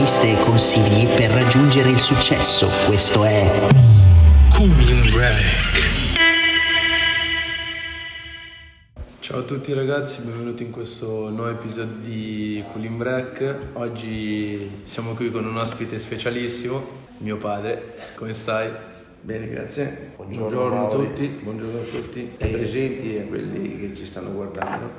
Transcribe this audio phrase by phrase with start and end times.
[0.00, 2.68] interviste e consigli per raggiungere il successo.
[2.86, 3.68] Questo è
[4.54, 5.68] Cooling Break.
[9.20, 13.56] Ciao a tutti ragazzi, benvenuti in questo nuovo episodio di Cooling Break.
[13.74, 16.82] Oggi siamo qui con un ospite specialissimo,
[17.18, 18.14] mio padre.
[18.14, 18.70] Come stai?
[19.20, 20.12] Bene, grazie.
[20.16, 21.08] Buongiorno, a Mauri.
[21.08, 24.90] tutti, buongiorno a tutti, ai presenti e a quelli che ci stanno guardando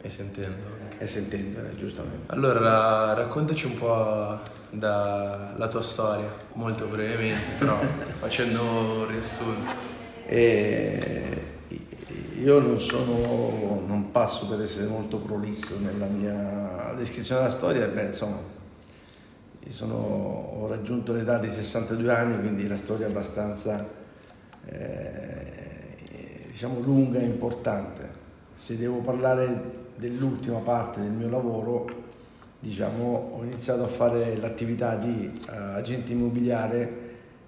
[0.00, 2.32] E sentendo e sentendo, eh, giustamente.
[2.32, 4.38] Allora, raccontaci un po'
[4.70, 7.78] dalla tua storia, molto brevemente, però
[8.18, 9.92] facendo un riassunto.
[10.26, 11.42] E
[12.40, 18.04] io non sono, non passo per essere molto prolisso nella mia descrizione della storia, beh,
[18.06, 18.38] insomma,
[19.68, 19.94] sono-
[20.60, 23.86] ho raggiunto l'età di 62 anni, quindi la storia è abbastanza,
[24.66, 28.22] eh, diciamo, lunga e importante.
[28.54, 32.02] Se devo parlare dell'ultima parte del mio lavoro,
[32.58, 37.02] diciamo, ho iniziato a fare l'attività di eh, agente immobiliare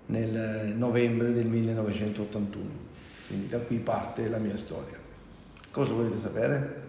[0.06, 2.64] nel novembre del 1981,
[3.26, 4.96] quindi da qui parte la mia storia.
[5.70, 6.84] Cosa volete sapere?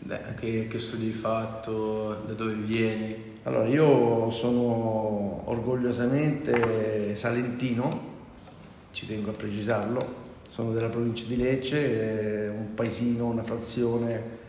[0.00, 3.32] Beh, che, che studi hai fatto, da dove vieni?
[3.44, 8.12] Allora, io sono orgogliosamente salentino,
[8.92, 14.42] ci tengo a precisarlo, sono della provincia di Lecce, un paesino, una frazione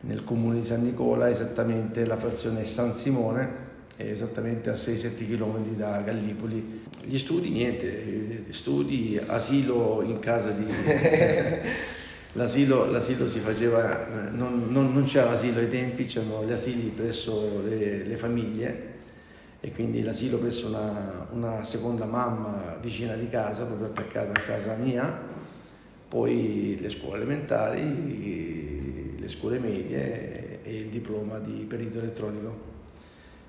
[0.00, 6.00] nel comune di San Nicola, esattamente la frazione San Simone, esattamente a 6-7 km da
[6.00, 6.82] Gallipoli.
[7.02, 10.64] Gli studi, niente, eh, studi, asilo in casa di...
[12.34, 16.86] L'asilo, l'asilo si faceva, eh, non, non- non c'era l'asilo ai tempi, c'erano gli asili
[16.90, 18.92] presso le, le famiglie
[19.58, 24.74] e quindi l'asilo presso una, una seconda mamma vicina di casa, proprio attaccata a casa
[24.76, 25.12] mia,
[26.08, 28.69] poi le scuole elementari, le
[29.30, 32.68] scuole medie e il diploma di perito elettronico,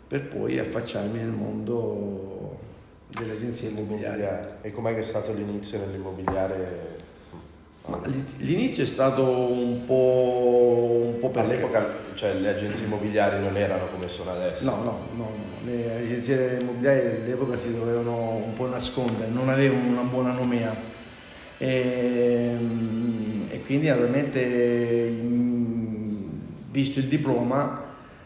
[0.07, 2.59] per poi affacciarmi nel mondo
[3.07, 4.23] delle agenzie immobiliari.
[4.61, 7.09] E com'è che è stato l'inizio nell'immobiliare?
[8.37, 13.87] L'inizio è stato un po', un po' per All'epoca cioè, le agenzie immobiliari non erano
[13.87, 14.69] come sono adesso.
[14.69, 15.31] No, no, no, no.
[15.65, 20.90] le agenzie immobiliari all'epoca si dovevano un po' nascondere, non avevano una buona nomea
[21.61, 22.57] e,
[23.49, 23.99] e quindi in-
[26.71, 27.83] visto il diploma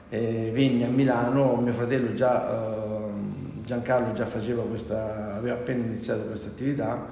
[0.07, 2.53] eh, venni a Milano, mio fratello già, eh,
[3.65, 7.07] Giancarlo già faceva questa, aveva appena iniziato questa attività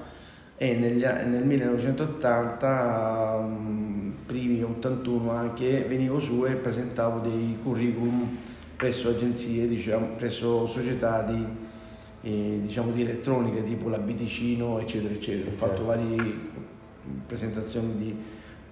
[0.56, 8.38] e negli nel 1980, mm, primi 81 anche, venivo su e presentavo dei curriculum
[8.78, 11.46] presso agenzie, diciamo, presso società di,
[12.24, 15.50] eh, diciamo, di elettronica tipo la Biticino, eccetera, eccetera.
[15.50, 16.18] Ho fatto varie
[17.28, 18.16] presentazioni di-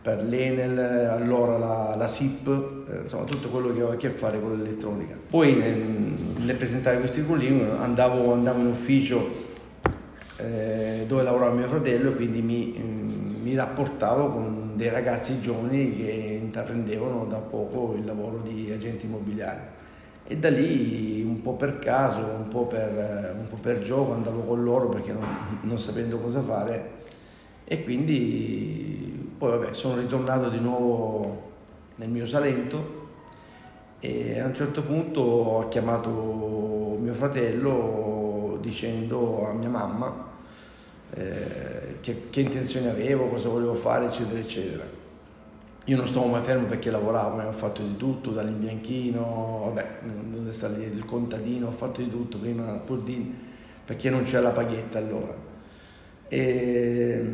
[0.02, 2.48] per l'Enel, allora la, la SIP,
[2.90, 5.16] eh, insomma tutto quello che aveva a che fare con l'elettronica.
[5.30, 5.78] Poi nel,
[6.44, 9.30] nel presentare questi curriculum andavo, andavo in ufficio
[10.38, 15.96] eh, dove lavorava mio fratello e quindi mi, mm, mi rapportavo con dei ragazzi giovani
[15.98, 19.80] che intraprendevano da poco il lavoro di agente immobiliare.
[20.28, 24.42] E da lì, un po' per caso, un po' per, un po' per gioco, andavo
[24.42, 27.00] con loro perché non, non sapendo cosa fare.
[27.66, 31.50] E quindi poi vabbè, sono ritornato di nuovo
[31.96, 33.00] nel mio Salento
[34.00, 40.30] e a un certo punto ho chiamato mio fratello dicendo a mia mamma
[41.14, 45.01] eh, che, che intenzioni avevo, cosa volevo fare, eccetera, eccetera.
[45.86, 49.88] Io non stavo mai fermo perché lavoravo, ma ho fatto di tutto, dall'imbianchino, vabbè,
[50.30, 53.34] dove sta lì, il contadino, ho fatto di tutto, prima pur di,
[53.84, 55.34] perché non c'era la paghetta allora.
[56.28, 57.26] E,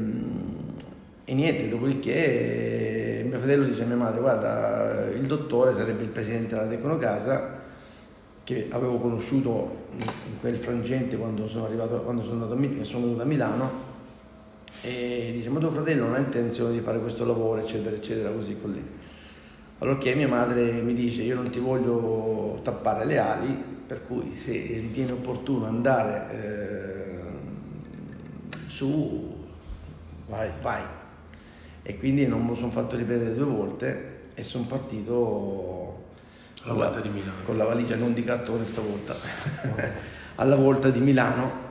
[1.25, 6.55] e niente, dopodiché mio fratello dice a mia madre, guarda, il dottore sarebbe il presidente
[6.55, 7.55] della Tecnocasa,
[8.43, 13.21] che avevo conosciuto in quel frangente quando sono arrivato, quando sono andato a sono venuto
[13.21, 13.86] a Milano,
[14.81, 18.57] e dice, ma tuo fratello non ha intenzione di fare questo lavoro, eccetera, eccetera, così
[18.59, 18.83] con lì.
[19.79, 24.37] Allora che mia madre mi dice, io non ti voglio tappare le ali, per cui
[24.37, 27.19] se ritieni opportuno andare eh,
[28.67, 29.35] su,
[30.27, 30.83] vai, vai.
[31.83, 36.03] E quindi non me lo sono fatto ripetere due volte e sono partito
[36.63, 37.43] Alla volta di Milano.
[37.45, 39.15] con la valigia non di cartone stavolta,
[40.35, 41.65] alla volta di Milano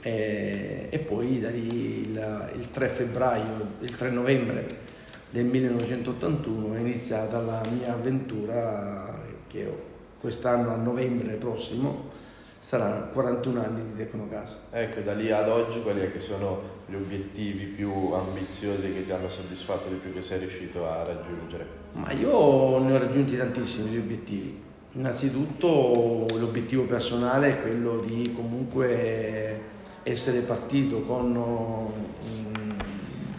[0.00, 4.86] e, e poi da lì il, il 3 febbraio, il 3 novembre
[5.30, 9.82] del 1981 è iniziata la mia avventura che ho-
[10.20, 12.16] quest'anno a novembre prossimo
[12.60, 14.56] saranno 41 anni di Tecnocasa.
[14.70, 19.88] Ecco, da lì ad oggi quali sono gli obiettivi più ambiziosi che ti hanno soddisfatto
[19.88, 21.66] di più che sei riuscito a raggiungere?
[21.92, 29.60] Ma io ne ho raggiunti tantissimi di obiettivi, Innanzitutto l'obiettivo personale è quello di comunque
[30.10, 32.70] essere partito con, mm,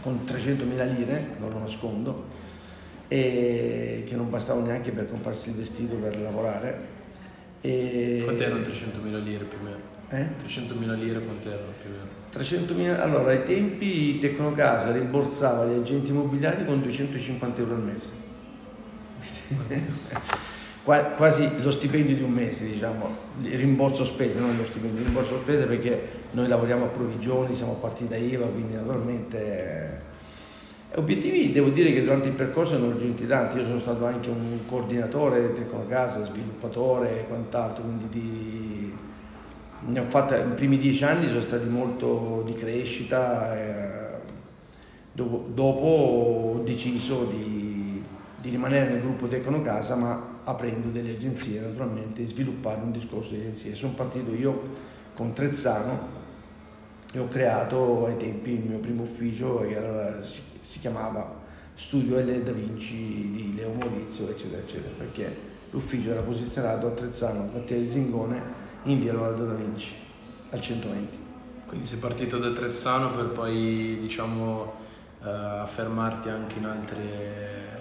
[0.02, 2.26] con 300.000 lire, non lo nascondo,
[3.08, 6.98] e che non bastavano neanche per comprarsi il vestito per lavorare.
[7.62, 8.22] E...
[8.24, 9.98] Quant'erano 300.000 lire più o meno?
[10.12, 10.28] Eh?
[10.46, 12.18] 300.000 lire quant'erano più o meno?
[12.32, 18.28] 300.000, allora ai tempi Tecnocasa rimborsava gli agenti immobiliari con 250 euro al mese.
[20.84, 25.40] Qua- Quasi lo stipendio di un mese, diciamo, rimborso spese, non lo stipendio, il rimborso
[25.40, 29.38] spese perché noi lavoriamo a provvigioni, siamo partita IVA, quindi naturalmente...
[29.38, 30.08] eh,
[30.96, 34.28] Obiettivi, devo dire che durante il percorso ne ho raggiunti tanti, io sono stato anche
[34.30, 38.94] un coordinatore di Tecnocasa, sviluppatore e quant'altro, quindi di,
[39.86, 44.18] ne ho fatte, i primi dieci anni sono stati molto di crescita, eh,
[45.12, 48.02] dopo, dopo ho deciso di,
[48.42, 53.42] di rimanere nel gruppo Tecnocasa ma aprendo delle agenzie naturalmente e sviluppare un discorso di
[53.42, 53.76] agenzie.
[53.76, 54.60] Sono partito io
[55.14, 56.18] con Trezzano
[57.12, 61.38] e ho creato ai tempi il mio primo ufficio che era- si, si chiamava
[61.76, 62.42] Studio L.
[62.44, 65.36] Da Vinci di Leo Maurizio eccetera eccetera perché
[65.72, 68.42] l'ufficio era posizionato a Trezzano, al quartiere di Zingone
[68.84, 69.92] in via Leonardo da Vinci
[70.52, 71.18] al 120.
[71.68, 74.74] Quindi sei partito da Trezzano per poi, diciamo,
[75.24, 76.98] eh, affermarti anche in altre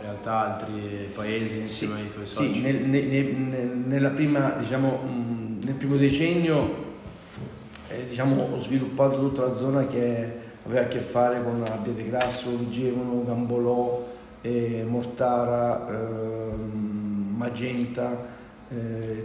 [0.03, 2.55] realtà, altri paesi insieme ai tuoi soci?
[2.55, 5.01] Sì, nel, ne- ne- ne- nella prima, diciamo,
[5.65, 6.88] nel primo decennio
[7.89, 10.33] eh, diciamo, ho sviluppato tutta la zona che
[10.67, 14.07] aveva a che fare con Abbiate Grasso, Vigevano, Gambolò,
[14.43, 18.37] eh, Mortara, ehm, Magenta,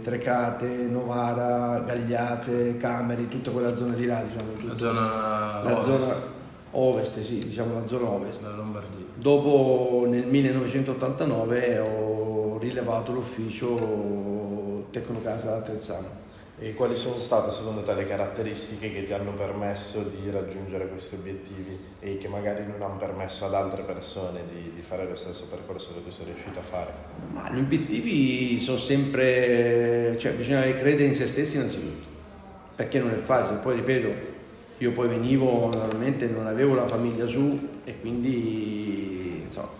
[0.02, 6.32] Trecate, Novara, Gagliate, Cameri, tutta quella zona di là, diciamo, La zona la ovest zona
[6.70, 8.40] ovest, sì, diciamo la zona ovest.
[8.40, 9.04] della Lombardia.
[9.14, 16.22] Dopo nel 1989 ho rilevato l'ufficio Tecnocasa Trezzano.
[16.56, 21.16] E quali sono state secondo te le caratteristiche che ti hanno permesso di raggiungere questi
[21.16, 25.48] obiettivi e che magari non hanno permesso ad altre persone di, di fare lo stesso
[25.48, 26.92] percorso che tu sei riuscito a fare?
[27.32, 32.06] Ma gli obiettivi sono sempre, cioè bisogna credere in se stessi innanzitutto,
[32.76, 34.08] perché non è facile, poi ripeto,
[34.78, 39.70] io poi venivo naturalmente, non avevo la famiglia su e quindi insomma,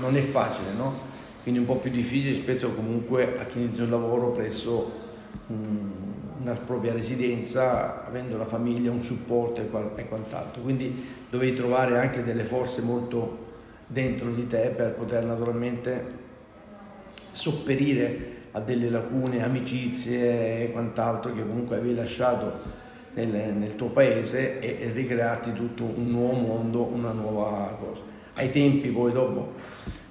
[0.00, 1.10] non è facile, no?
[1.42, 5.00] Quindi un po' più difficile rispetto comunque a chi inizia un lavoro presso
[5.48, 6.01] un-
[6.42, 9.68] una propria residenza, avendo la famiglia, un supporto e,
[10.00, 10.60] e quant'altro.
[10.62, 13.50] Quindi dovevi trovare anche delle forze molto
[13.86, 16.20] dentro di te per poter naturalmente
[17.32, 22.80] sopperire a delle lacune, amicizie e quant'altro che comunque avevi lasciato
[23.14, 28.00] nel, nel tuo paese e, e ricrearti tutto un nuovo mondo, una nuova cosa.
[28.34, 29.52] Ai tempi poi dopo,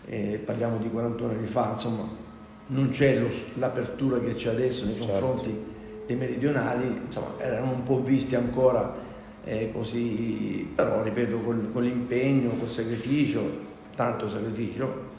[0.06, 2.08] eh, parliamo di 41 anni fa, insomma,
[2.68, 5.10] non c'è lo- l'apertura che c'è adesso nei Certo.
[5.12, 5.70] confronti
[6.12, 8.94] dei meridionali, insomma, erano un po' visti ancora
[9.44, 13.42] eh, così, però ripeto, col- con l'impegno, col sacrificio,
[13.96, 15.10] tanto sacrificio,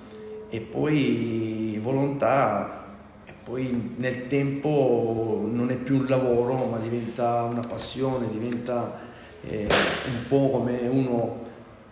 [0.50, 2.84] e poi volontà,
[3.24, 9.00] e poi nel tempo non è più un lavoro, ma diventa una passione, diventa
[9.44, 9.66] eh,
[10.06, 11.40] un po' come uno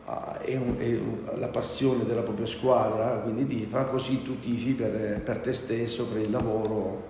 [0.07, 5.21] ha è un- è la passione della propria squadra, quindi tifa, così tu tifi per,
[5.23, 7.10] per te stesso, per il lavoro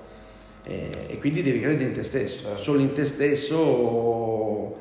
[0.71, 2.63] eh, e quindi devi credere in te stesso, Certo.
[2.63, 4.77] solo in te stesso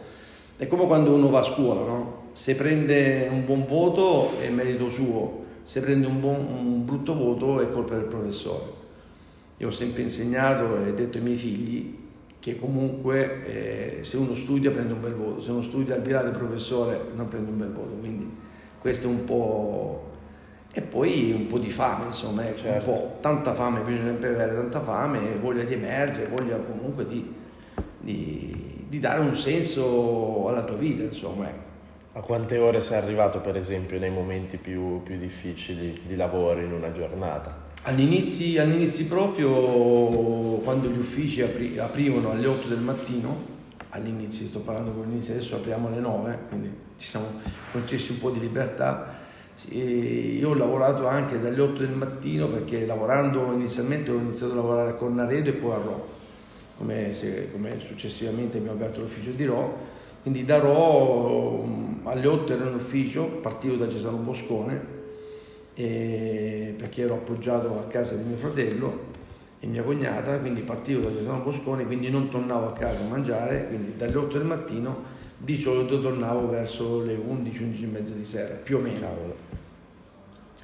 [0.57, 2.17] è come quando uno va a scuola, no?
[2.33, 7.59] Se prende un buon voto è merito suo, se prende un, buon- un brutto voto
[7.59, 8.77] è colpa del professore.
[9.57, 11.97] Io ho sempre insegnato e detto ai miei figli
[12.39, 16.11] che comunque eh, se uno studia prende un bel voto, se uno studia al di
[16.11, 18.29] là del professore non prende un bel voto, quindi
[18.79, 20.08] questo è un po'...
[20.79, 22.89] E poi un po' di fame, insomma, Certo.
[22.89, 27.35] un po', tanta fame, bisogna sempre avere tanta fame, voglia di emergere, voglia comunque di,
[27.97, 31.49] di- di dare un senso alla tua vita, insomma.
[31.49, 31.67] Ecco.
[32.13, 36.71] A quante ore sei arrivato per esempio nei momenti più, più difficili di lavoro in
[36.71, 37.67] una giornata?
[37.83, 39.49] All'inizio, all'inizio proprio,
[40.63, 43.35] quando gli uffici apri- aprivano alle 8 del mattino,
[43.89, 47.25] all'inizio, sto parlando con l'inizio, adesso apriamo alle 9, quindi ci siamo
[47.73, 49.17] concessi un po' di libertà.
[49.67, 54.91] Io ho lavorato anche dalle 8 del mattino perché lavorando inizialmente ho iniziato a lavorare
[54.91, 56.07] a Cornaredo e poi a Rho,
[56.77, 59.97] come, se- come successivamente abbiamo aperto l'ufficio di Rho.
[60.21, 64.81] Quindi da Rho mh, alle 8 ero in ufficio, partivo da Cesano Boscone
[65.73, 69.07] e- perché ero appoggiato a casa di mio fratello
[69.59, 73.67] e mia cognata, quindi partivo da Cesano Boscone, quindi non tornavo a casa a mangiare,
[73.67, 78.23] quindi dalle 8 del mattino di solito tornavo verso le 11, 11 e mezza di
[78.23, 79.48] sera, più o meno.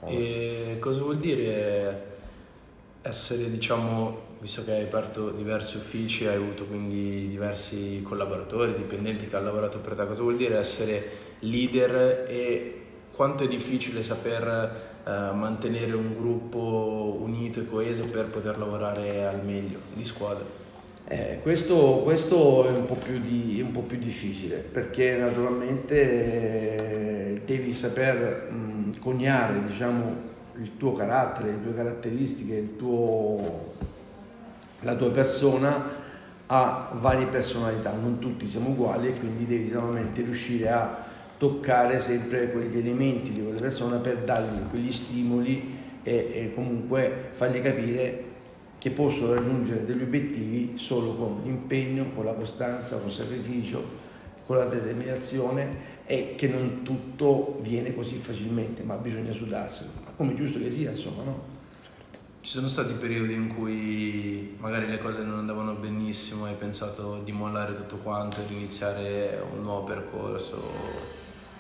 [0.08, 2.14] E cosa vuol dire
[3.02, 9.36] essere, diciamo, visto che hai aperto diversi uffici, hai avuto quindi diversi collaboratori, dipendenti che
[9.36, 11.10] hanno lavorato per te, cosa vuol dire essere
[11.40, 12.82] leader e
[13.12, 19.44] quanto è difficile saper eh, mantenere un gruppo unito e coeso per poter lavorare al
[19.44, 20.65] meglio di squadra?
[21.08, 22.88] Eh, questo, questo è, un
[23.22, 30.16] di, un po' più difficile perché naturalmente eh, devi saper mh, coniare diciamo,
[30.60, 33.74] il tuo carattere, le tue caratteristiche, tuo,
[34.80, 35.90] la tua persona
[36.48, 41.04] a varie personalità, non tutti siamo uguali e quindi devi naturalmente riuscire a
[41.38, 47.62] toccare sempre quegli elementi di quelle persone per dargli quegli stimoli e, e comunque fargli
[47.62, 48.25] capire
[48.86, 53.84] che possono raggiungere degli obiettivi solo con l'impegno, con la costanza, con il sacrificio,
[54.46, 60.36] con la determinazione e che non tutto viene così facilmente, ma bisogna sudarselo, ma come
[60.36, 61.42] giusto che sia, insomma, no?
[62.42, 67.22] Ci sono stati periodi in cui magari le cose non andavano benissimo e hai pensato
[67.24, 70.62] di mollare tutto quanto e di iniziare un nuovo percorso?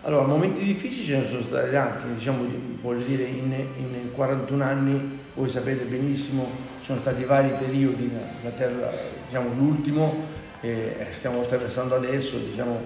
[0.03, 2.45] Allora, momenti difficili ce ne sono stati tanti, diciamo,
[2.83, 8.11] voglio dire, in, in 41 anni, voi sapete benissimo, sono stati vari periodi,
[8.55, 8.91] terra,
[9.25, 10.13] diciamo, l'ultimo,
[10.61, 12.79] eh, stiamo attraversando adesso, diciamo,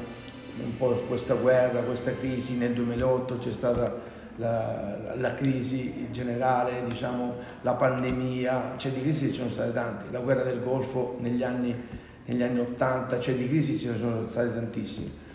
[0.64, 3.94] un po' questa guerra, questa crisi, nel 2008 c'è stata
[4.38, 10.22] la, la, crisi generale, diciamo, la pandemia, cioè di crisi ne sono state tante, la
[10.22, 11.76] guerra del Golfo negli anni,
[12.24, 15.28] negli anni 80, cioè di crisi ne sono state tantissime.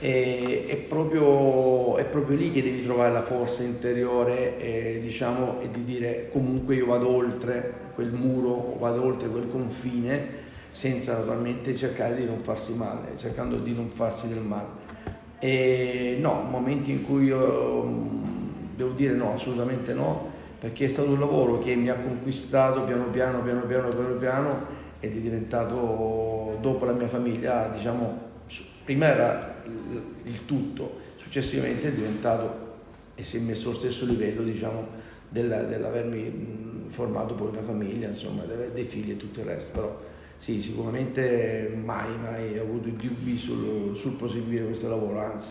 [0.00, 5.70] E, è, proprio, è, proprio, lì che devi trovare la forza interiore eh, diciamo, e
[5.70, 12.16] di dire comunque io vado oltre quel muro, vado oltre quel confine senza naturalmente cercare
[12.16, 14.80] di non farsi male, cercando di non farsi del male.
[15.38, 18.10] E no, momenti in cui io
[18.74, 23.04] devo dire no, assolutamente no, perché è stato un lavoro che mi ha conquistato piano
[23.04, 24.66] piano, piano piano, piano piano
[25.00, 28.30] ed è diventato dopo la mia famiglia, diciamo,
[28.84, 29.62] prima era
[30.22, 32.70] il tutto, successivamente è diventato
[33.14, 34.86] e si è messo allo stesso livello diciamo,
[35.32, 39.70] della, dell'avermi formato poi una famiglia, insomma, di avere dei figli e tutto il resto,
[39.72, 40.00] però
[40.36, 45.50] sì, sicuramente mai, mai ho avuto dubbi sul, sul proseguire questo lavoro, anzi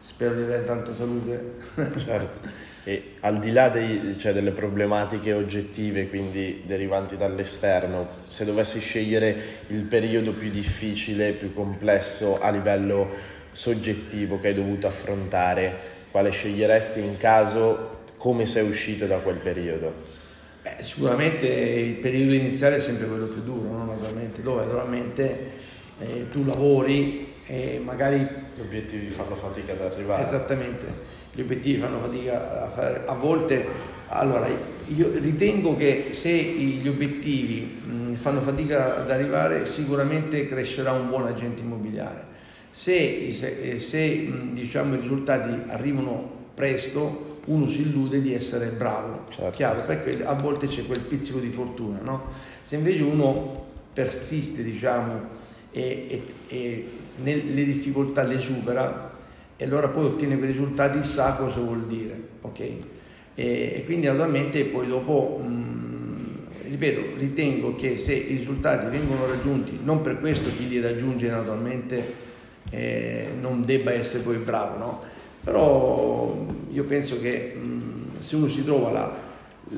[0.00, 1.54] spero di avere tanta salute.
[1.96, 2.68] Certo.
[2.82, 9.36] E al di là dei, cioè, delle problematiche oggettive, quindi derivanti dall'esterno, se dovessi scegliere
[9.66, 13.08] il periodo più difficile, più complesso a livello
[13.52, 19.94] soggettivo che hai dovuto affrontare, quale sceglieresti in caso come sei uscito da quel periodo?
[20.62, 23.86] Beh, sicuramente il periodo iniziale è sempre quello più duro, no?
[23.86, 25.52] naturalmente, dove naturalmente
[26.00, 28.18] eh, tu lavori e magari...
[28.18, 30.22] Gli obiettivi fanno fatica ad arrivare.
[30.22, 30.86] Esattamente,
[31.32, 33.04] gli obiettivi fanno fatica a fare.
[33.06, 33.66] A volte,
[34.08, 34.48] allora,
[34.94, 41.26] io ritengo che se gli obiettivi mh, fanno fatica ad arrivare, sicuramente crescerà un buon
[41.26, 42.28] agente immobiliare
[42.70, 49.50] se, se, se diciamo, i risultati arrivano presto, uno si illude di essere bravo, certo.
[49.56, 52.28] chiaro, perché a volte c'è quel pizzico di fortuna, no?
[52.62, 55.38] Se invece uno persiste, diciamo,
[55.72, 56.88] e, e, e
[57.22, 59.16] nelle difficoltà le supera,
[59.56, 62.60] e allora poi ottiene quei risultati, sa cosa vuol dire, ok?
[62.60, 62.78] E,
[63.34, 70.02] e quindi naturalmente poi dopo, mh, ripeto, ritengo che se i risultati vengono raggiunti, non
[70.02, 72.28] per questo chi li raggiunge naturalmente
[72.70, 75.18] eh, non debba essere poi bravo, no?
[75.42, 76.36] Però
[76.70, 79.14] io penso che mh, se uno si trova la,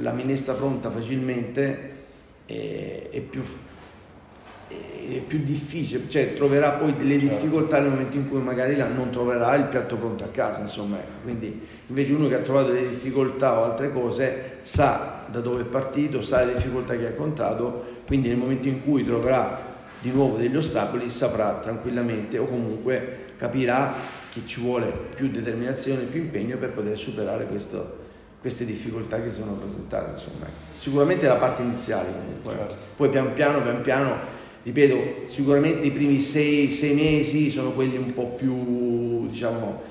[0.00, 1.90] la minestra pronta facilmente
[2.46, 3.42] eh, è, più,
[4.68, 7.34] è, più, difficile, cioè troverà poi delle certo.
[7.34, 10.98] difficoltà nel momento in cui magari non troverà il piatto pronto a casa, insomma.
[11.22, 15.66] Quindi invece uno che ha trovato delle difficoltà o altre cose sa da dove è
[15.66, 20.36] partito, sa le difficoltà che ha incontrato, quindi nel momento in cui troverà di nuovo
[20.36, 26.70] degli ostacoli saprà tranquillamente o comunque capirà che ci vuole più determinazione, più impegno per
[26.70, 27.98] poter superare questo,
[28.40, 30.12] queste difficoltà che sono presentate.
[30.12, 30.46] Insomma.
[30.74, 32.76] Sicuramente la parte iniziale comunque, certo.
[32.96, 34.16] poi pian piano, pian piano,
[34.62, 39.82] ripeto, sicuramente i primi sei, sei mesi sono quelli un po' più, diciamo,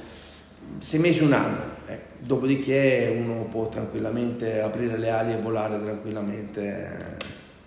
[0.79, 1.99] sei mesi, un anno, eh.
[2.17, 7.17] dopodiché uno può tranquillamente aprire le ali e volare tranquillamente.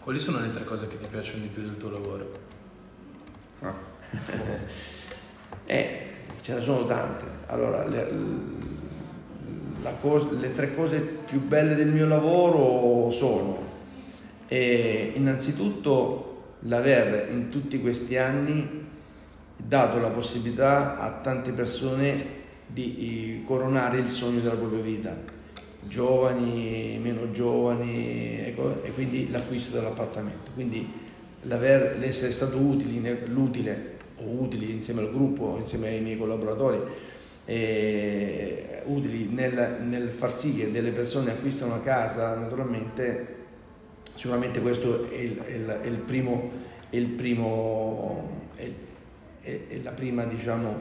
[0.01, 2.33] Quali sono le tre cose che ti piacciono di più del tuo lavoro?
[3.61, 3.75] Ah.
[5.67, 6.14] eh,
[6.45, 7.25] ce ne sono tante.
[7.47, 8.07] Allora, le,
[10.03, 13.59] cosa, le, tre cose più belle del mio lavoro sono
[14.49, 18.85] eh, innanzitutto l'aver in tutti questi anni
[19.57, 25.17] dato la possibilità a tante persone di coronare il sogno della propria vita
[25.81, 30.51] giovani, meno giovani, Ineco e quindi l'acquisto dell'appartamento.
[30.53, 30.87] Quindi
[31.41, 33.93] l'essere stato utile, l'utile
[34.27, 36.81] utili insieme al gruppo, insieme ai miei collaboratori,
[37.45, 43.43] eh, utili nel, nel, far sì che delle persone acquistino una casa, naturalmente
[44.15, 46.51] sicuramente questo è, il, è, il, è il primo,
[46.91, 50.81] è primo è, la prima diciamo,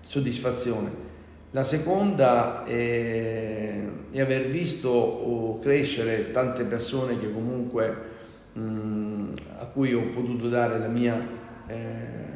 [0.00, 1.10] soddisfazione.
[1.52, 3.74] La seconda è,
[4.16, 7.96] aver visto crescere tante persone che comunque
[8.54, 11.14] mh, a cui ho potuto dare la mia
[11.66, 12.31] eh,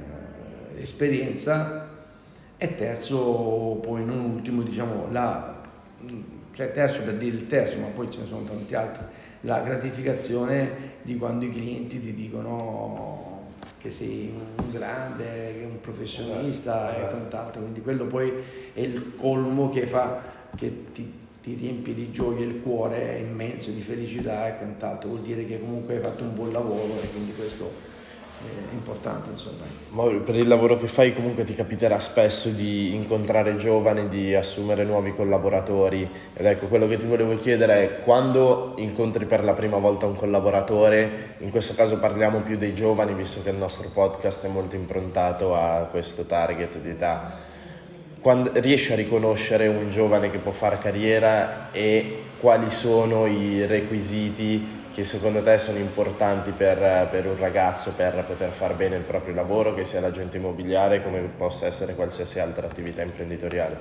[0.79, 1.89] esperienza
[2.57, 5.55] e terzo poi non ultimo diciamo la
[6.53, 9.05] cioè terzo per dire il terzo ma poi ce ne sono tanti altri
[9.43, 13.45] la gratificazione di quando i clienti ti dicono
[13.79, 18.33] che sei un grande, un professionista e quant'altro, quindi quello poi
[18.73, 20.21] è il colmo che fa
[20.57, 25.45] che ti, ti riempie di gioia il cuore immenso, di felicità e quant'altro, vuol dire
[25.47, 27.95] che comunque hai fatto un buon lavoro e quindi questo
[28.71, 29.65] è importante insomma.
[29.91, 34.85] Ma per il lavoro che fai comunque ti capiterà spesso di incontrare giovani, di assumere
[34.85, 39.79] nuovi collaboratori ed ecco quello che ti volevo chiedere è quando incontri per la prima
[39.79, 44.47] volta un collaboratore, in questo caso parliamo più dei giovani visto che il nostro podcast
[44.47, 47.33] è molto improntato a questo target di età,
[48.21, 54.76] quando riesci a riconoscere un giovane che può fare carriera e quali sono i requisiti
[54.97, 59.35] che secondo te sono importanti per, per, un ragazzo per poter fare bene il proprio
[59.35, 63.79] lavoro, che sia l'agente immobiliare come possa essere qualsiasi altra attività imprenditoriale?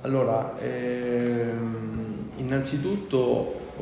[0.00, 3.20] Allora, ehm, innanzitutto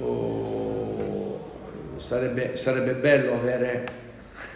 [0.03, 1.51] oh,
[1.97, 3.89] sarebbe, sarebbe bello avere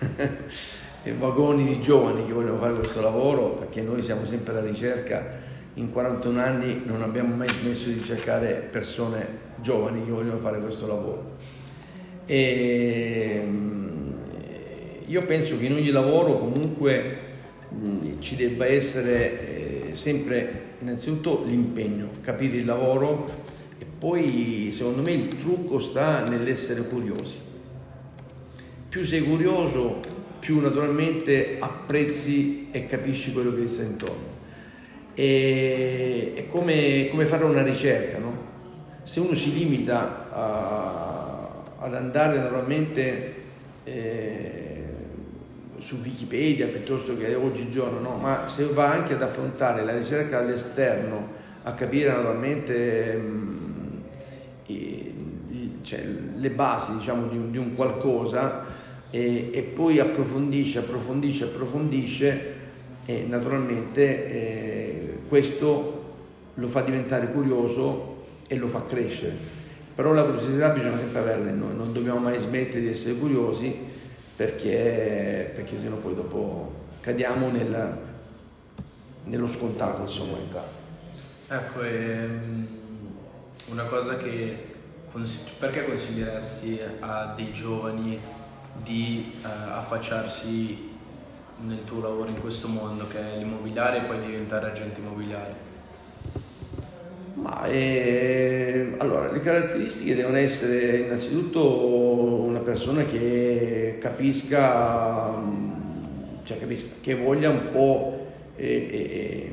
[1.16, 5.24] vagoni di giovani che vogliono fare questo lavoro, perché noi siamo sempre alla ricerca,
[5.72, 9.26] in 41 anni non abbiamo mai smesso di cercare persone
[9.62, 11.33] giovani che vogliono fare questo lavoro
[12.26, 14.12] e mm,
[15.06, 17.18] io penso che in ogni lavoro comunque
[17.74, 23.26] mm, ci debba essere eh, sempre innanzitutto l'impegno, capire il lavoro
[23.78, 27.38] e poi secondo me il trucco sta nell'essere curiosi.
[28.88, 30.00] Più sei curioso,
[30.38, 34.32] più naturalmente apprezzi e capisci quello che ti sta intorno.
[35.14, 38.52] E, è come, come fare una ricerca, no?
[39.02, 41.43] Se uno si limita a
[41.84, 43.34] ad andare naturalmente
[43.84, 44.84] eh,
[45.76, 48.16] su Wikipedia piuttosto che oggigiorno, no?
[48.16, 54.02] ma se va anche ad affrontare la ricerca all'esterno, a capire naturalmente mh,
[54.66, 54.74] i,
[55.50, 56.02] i, cioè,
[56.36, 58.64] le basi diciamo, di, di, un qualcosa
[59.10, 62.54] e, e, poi approfondisce, approfondisce, approfondisce
[63.04, 66.02] e naturalmente eh, questo
[66.54, 69.53] lo fa diventare curioso e lo fa crescere.
[69.94, 73.78] Però la curiosità bisogna sempre averla in noi, non dobbiamo mai smettere di essere curiosi
[74.34, 77.96] perché, perché sennò poi dopo cadiamo nel,
[79.24, 80.38] nello scontato insomma.
[81.48, 82.66] Ecco, ehm,
[83.70, 84.72] una cosa che
[85.58, 88.18] perché consiglieresti a dei giovani
[88.82, 90.90] di eh, affacciarsi
[91.64, 95.73] nel tuo lavoro in questo mondo che è l'immobiliare e poi diventare agente immobiliare?
[97.34, 105.34] Ma eh, allora, le caratteristiche devono essere innanzitutto una persona che capisca,
[106.44, 109.52] cioè capisca che voglia un po' eh, eh,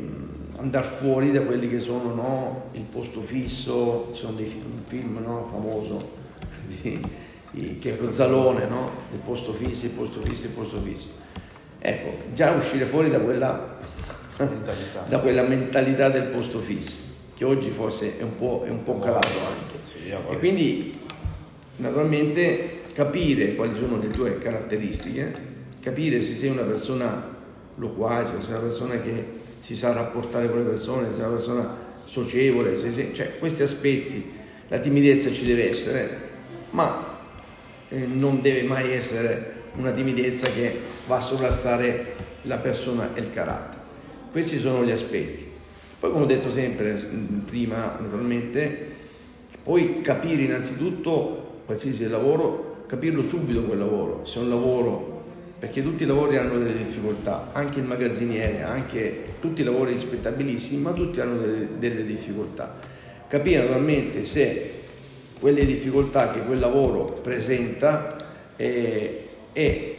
[0.57, 4.83] andare fuori da quelli che sono no, il posto fisso, ci sono dei film, un
[4.85, 6.11] film no, famoso
[6.83, 7.03] di,
[7.49, 8.91] di, che è Cozzalone, no?
[9.11, 11.09] il posto fisso, il posto fisso, il posto fisso.
[11.79, 13.79] Ecco, già uscire fuori da quella
[14.37, 17.00] mentalità, da quella mentalità del posto fisso
[17.41, 19.80] che oggi forse è un po', è un po calato anche.
[19.82, 20.99] Sì, e quindi
[21.77, 25.34] naturalmente capire quali sono le tue caratteristiche,
[25.82, 27.36] capire se sei una persona
[27.77, 29.25] loquace, se sei una persona che
[29.58, 33.63] si sa rapportare con le persone, se sei una persona socievole, se sei, cioè questi
[33.63, 34.23] aspetti,
[34.67, 36.10] la timidezza ci deve essere,
[36.69, 37.23] ma
[37.89, 40.77] eh, non deve mai essere una timidezza che
[41.08, 43.82] va a sovrastare la persona e il carattere.
[44.32, 45.50] Questi sono gli aspetti.
[46.01, 46.99] Poi come ho detto sempre
[47.45, 48.87] prima, naturalmente,
[49.61, 55.21] poi capire innanzitutto qualsiasi lavoro, capirlo subito quel lavoro, se è un lavoro,
[55.59, 60.81] perché tutti i lavori hanno delle difficoltà, anche il magazziniere, anche tutti i lavori rispettabilissimi,
[60.81, 62.79] ma tutti hanno delle, delle difficoltà.
[63.27, 64.71] Capire naturalmente se
[65.39, 68.15] quelle difficoltà che quel lavoro presenta
[68.55, 69.95] eh, e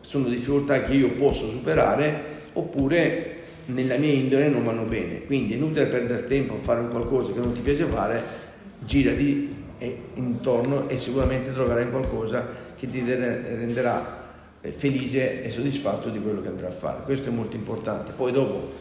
[0.00, 3.33] sono difficoltà che io posso superare oppure
[3.66, 5.24] nella mia indole non vanno bene.
[5.24, 8.22] Quindi è inutile perdere tempo a fare un qualcosa che non ti piace fare,
[8.80, 9.62] girati
[10.14, 12.46] intorno e sicuramente troverai qualcosa
[12.76, 14.22] che ti renderà
[14.60, 17.02] eh, felice e soddisfatto di quello che andrà a fare.
[17.04, 18.12] Questo è molto importante.
[18.12, 18.72] Poi dopo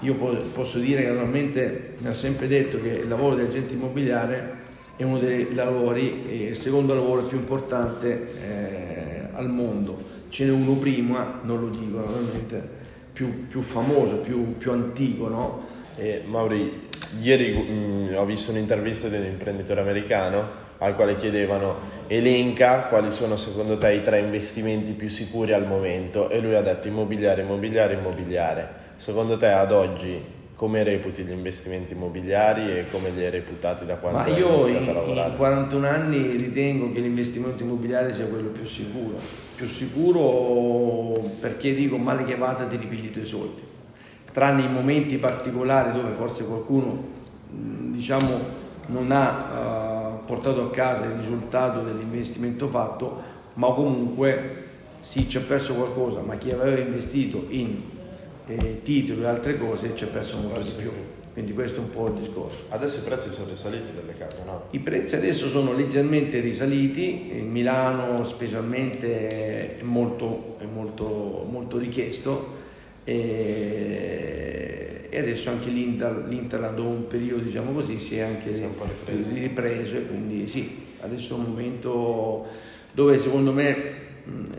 [0.00, 0.14] io
[0.52, 4.62] posso dire che naturalmente mi ha sempre detto che il lavoro di agente immobiliare
[4.96, 10.12] è uno dei lavori, eh, il secondo lavoro più importante eh, al mondo.
[10.28, 12.82] Ce n'è uno prima, non lo dico naturalmente,
[13.14, 15.66] più, più famoso, più, più antico, no?
[15.96, 16.88] E Mauri,
[17.20, 23.12] ieri mh, mm, ho visto un'intervista di un imprenditore americano al quale chiedevano elenca quali
[23.12, 27.42] sono secondo te i tre investimenti più sicuri al momento e lui ha detto immobiliare,
[27.42, 28.68] immobiliare, immobiliare.
[28.96, 30.20] Secondo te ad oggi
[30.56, 34.54] come reputi gli investimenti immobiliari e come li hai reputati da quando Ma hai io
[34.56, 35.30] iniziato in, a lavorare?
[35.30, 39.43] in 41 anni ritengo che l'investimento immobiliare sia quello più sicuro.
[39.56, 43.62] Più sicuro perché dico male che vada ti ripigli i tuoi soldi.
[44.32, 47.12] Tranne in momenti particolari dove forse qualcuno
[47.48, 53.22] diciamo non ha uh, portato a casa il risultato dell'investimento fatto,
[53.54, 54.62] ma comunque
[55.00, 57.80] sì ci ha perso qualcosa, ma chi aveva investito in
[58.46, 60.90] eh, titoli e altre cose ci ha perso molto di più.
[61.34, 62.58] Quindi questo è un po' il discorso.
[62.68, 64.66] Adesso i prezzi sono risaliti delle case, no?
[64.70, 72.62] I prezzi adesso sono leggermente risaliti, in Milano specialmente è molto, è molto, molto richiesto
[73.02, 79.34] e, adesso anche l'Inter, l'Interland dopo un periodo diciamo così si è anche ripreso.
[79.34, 82.46] ripreso e quindi sì, adesso è un momento
[82.92, 84.02] dove secondo me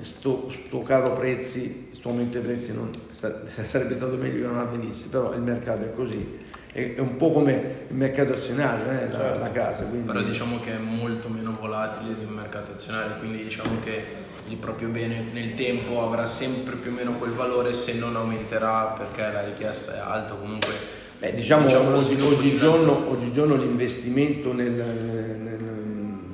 [0.01, 5.07] sto, sto caro prezzi, sto aumento dei prezzi non, sarebbe stato meglio che non avvenisse,
[5.07, 6.27] però il mercato è così,
[6.75, 7.53] è, un po' come
[7.87, 9.39] il mercato azionario, eh, la, certo.
[9.39, 9.85] la, casa.
[9.85, 10.07] Quindi...
[10.07, 14.57] Però diciamo che è molto meno volatile di un mercato azionario, quindi diciamo che il
[14.57, 19.21] proprio bene nel tempo avrà sempre più o meno quel valore se non aumenterà perché
[19.21, 20.73] la richiesta è alta comunque.
[21.17, 25.59] Beh, diciamo, diciamo oggi, oggigiorno, oggigiorno l'investimento nel, nel,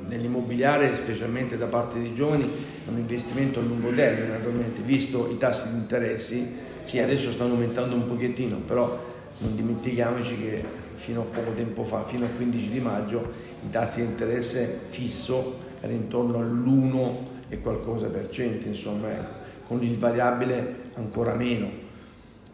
[0.07, 5.37] nell'immobiliare, specialmente da parte dei giovani, è un investimento a lungo termine, naturalmente, visto i
[5.37, 6.51] tassi di interessi,
[6.81, 9.10] sì, adesso stanno aumentando un pochettino, però
[9.41, 10.63] non dimentichiamoci che
[10.95, 13.31] fino a poco tempo fa, fino al 15 di maggio,
[13.65, 19.39] i tassi di interesse fisso erano intorno all'1 e qualcosa per cento, insomma, ecco.
[19.67, 21.89] con il variabile ancora meno.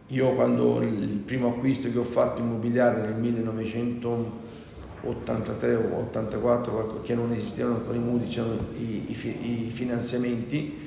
[0.08, 7.32] Io quando il primo acquisto che ho fatto immobiliare nel 1983 o 84, che non
[7.32, 10.86] esistevano ancora i mutui, c'erano i, i, i finanziamenti,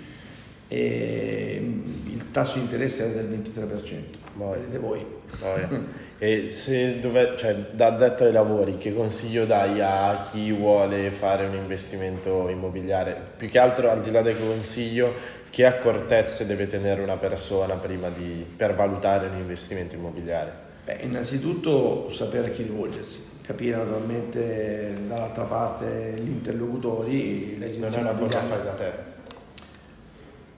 [0.67, 4.20] e il tasso di interesse era del 23%.
[4.41, 4.57] Boia.
[4.57, 5.05] Vedete voi.
[6.21, 11.47] E se dove, cioè, da detto ai lavori, che consiglio dai a chi vuole fare
[11.47, 13.19] un investimento immobiliare?
[13.37, 15.11] Più che altro, al di là del consiglio,
[15.49, 20.53] che accortezze deve tenere una persona prima di, per valutare un investimento immobiliare?
[20.85, 27.57] Beh, innanzitutto sapere a chi rivolgersi, capire naturalmente dall'altra parte gli interlocutori.
[27.79, 28.91] Non è una cosa fai da te.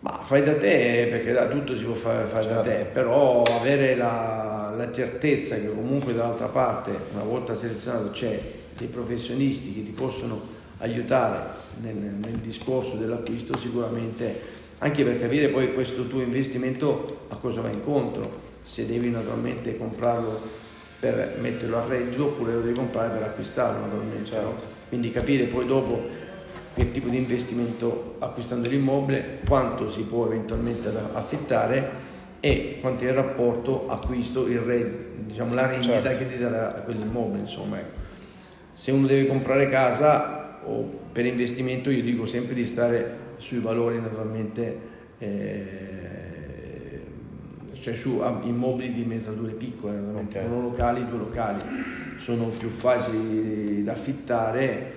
[0.03, 2.61] Ma fai da te perché da tutto si può fare, fare certo.
[2.61, 8.39] da te, però avere la la certezza che comunque dall'altra parte, una volta selezionato, c'è
[8.77, 15.73] dei professionisti che ti possono aiutare nel, nel discorso dell'acquisto, sicuramente anche per capire poi
[15.73, 20.61] questo tuo investimento a cosa va incontro, se devi naturalmente comprarlo
[20.99, 24.25] per metterlo a reddito oppure lo devi comprare per acquistarlo naturalmente.
[24.25, 24.45] Certo.
[24.45, 24.55] No?
[24.87, 26.07] Quindi capire poi dopo
[26.73, 33.13] che tipo di investimento acquistando l'immobile, quanto si può eventualmente affittare e quanto è il
[33.13, 36.17] rapporto acquisto, il re, diciamo, la rendita certo.
[36.17, 37.41] che ti darà quell'immobile.
[37.41, 37.79] Insomma.
[37.79, 38.01] Ecco.
[38.73, 44.01] Se uno deve comprare casa o per investimento io dico sempre di stare sui valori
[44.01, 44.79] naturalmente,
[45.19, 47.01] eh,
[47.79, 50.61] cioè su immobili di metrature piccole, naturalmente, okay.
[50.61, 51.61] locali, due locali,
[52.17, 54.93] sono più facili da affittare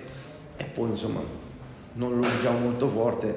[0.57, 1.45] e poi insomma
[1.97, 3.35] non lo diciamo molto forte,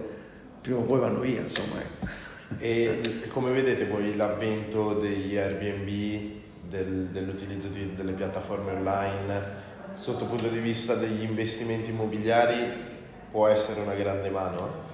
[0.60, 1.80] prima o poi vanno via insomma.
[1.80, 2.28] Ecco.
[2.58, 10.48] E come vedete voi l'avvento degli Airbnb, del, dell'utilizzo di, delle piattaforme online, sotto punto
[10.48, 12.88] di vista degli investimenti immobiliari
[13.30, 14.88] può essere una grande mano?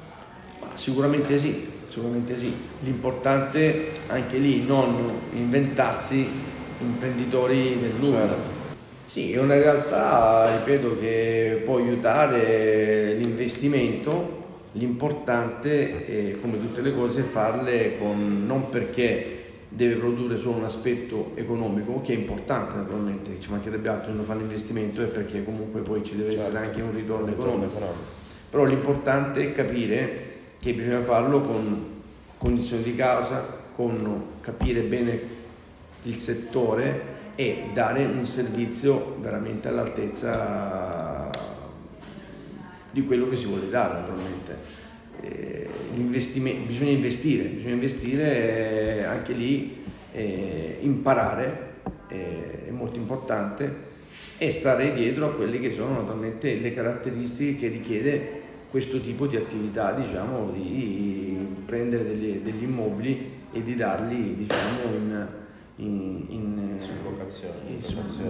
[0.74, 2.54] Sicuramente sì, sicuramente sì.
[2.80, 6.28] L'importante anche lì non inventarsi
[6.78, 8.28] imprenditori del nulla.
[8.28, 8.55] Certo.
[9.06, 14.36] Sì, è una realtà, ripeto, che può aiutare l'investimento
[14.76, 19.32] L'importante è, come tutte le cose, farle con, non perché
[19.68, 24.40] deve produrre solo un aspetto economico, che è importante naturalmente, ci mancherebbe altro non fare
[24.40, 26.44] investimento, è perché comunque poi ci deve certo.
[26.44, 27.80] essere anche un ritorno economico.
[28.50, 30.24] Però l'importante è capire
[30.60, 31.84] che bisogna farlo con
[32.36, 35.20] cognizione di causa, con capire bene
[36.02, 41.30] il settore e dare un servizio veramente all'altezza
[42.90, 44.56] di quello che si vuole dare naturalmente.
[45.20, 51.74] Eh, bisogna investire, bisogna investire eh, anche lì, eh, imparare,
[52.08, 53.84] eh, è molto importante,
[54.38, 59.36] e stare dietro a quelle che sono naturalmente le caratteristiche che richiede questo tipo di
[59.36, 65.28] attività, diciamo, di prendere degli, degli immobili e di darli diciamo, in,
[65.76, 67.82] in, in, sublocazione, in,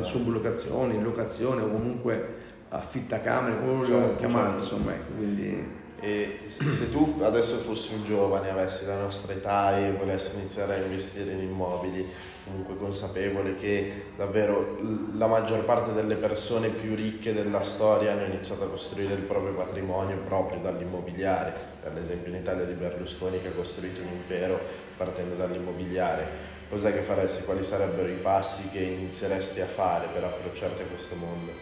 [0.05, 2.35] sublocazione, in locazione o comunque
[2.69, 4.63] affittacamere, come vogliono certo, chiamare, certo.
[4.63, 5.85] insomma, ecco, quindi...
[5.99, 10.77] E se tu adesso fossi un giovane, avessi la nostra età e volessi iniziare a
[10.77, 12.07] investire in immobili,
[12.45, 14.79] comunque consapevole che davvero
[15.15, 19.55] la maggior parte delle persone più ricche della storia hanno iniziato a costruire il proprio
[19.55, 24.61] patrimonio proprio dall'immobiliare, per esempio in Italia di Berlusconi che ha costruito un impero
[24.99, 26.55] partendo dall'immobiliare.
[26.69, 27.45] Cos'è che faresti?
[27.45, 31.53] Quali sarebbero i passi che inizieresti a fare per approcciarti a questo mondo?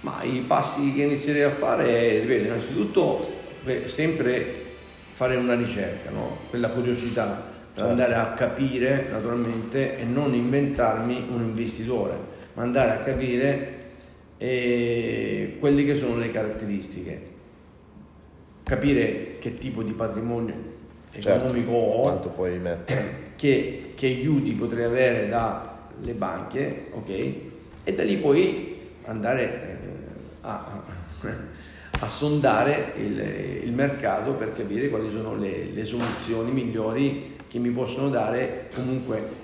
[0.00, 3.38] Ma i passi che inizierei a fare, ripeto, innanzitutto
[3.86, 4.68] sempre
[5.12, 6.38] fare una ricerca, no?
[6.48, 7.90] quella curiosità per certo.
[7.90, 12.16] andare a capire naturalmente e non inventarmi un investitore,
[12.54, 13.78] ma andare a capire
[14.38, 17.28] eh, quelle che sono le caratteristiche,
[18.62, 20.78] capire che tipo di patrimonio.
[21.12, 27.08] Economico ho, quanto puoi mettere, che, che aiuti potrei avere dalle banche, ok?
[27.84, 29.76] E da lì poi andare eh,
[30.42, 30.82] a,
[32.00, 33.20] a sondare il,
[33.64, 39.38] il, mercato per capire quali sono le, le, soluzioni migliori che mi possono dare comunque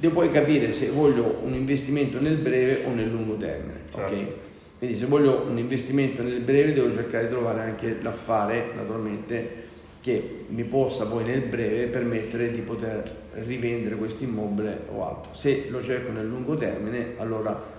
[0.00, 4.06] devo poi capire se voglio un investimento nel breve o nel lungo termine certo.
[4.06, 4.32] okay?
[4.78, 9.57] quindi se voglio un investimento nel breve devo cercare di trovare anche l'affare naturalmente
[10.08, 15.66] che mi possa poi nel breve permettere di poter rivendere questo immobile o altro se
[15.68, 17.76] lo cerco nel lungo termine allora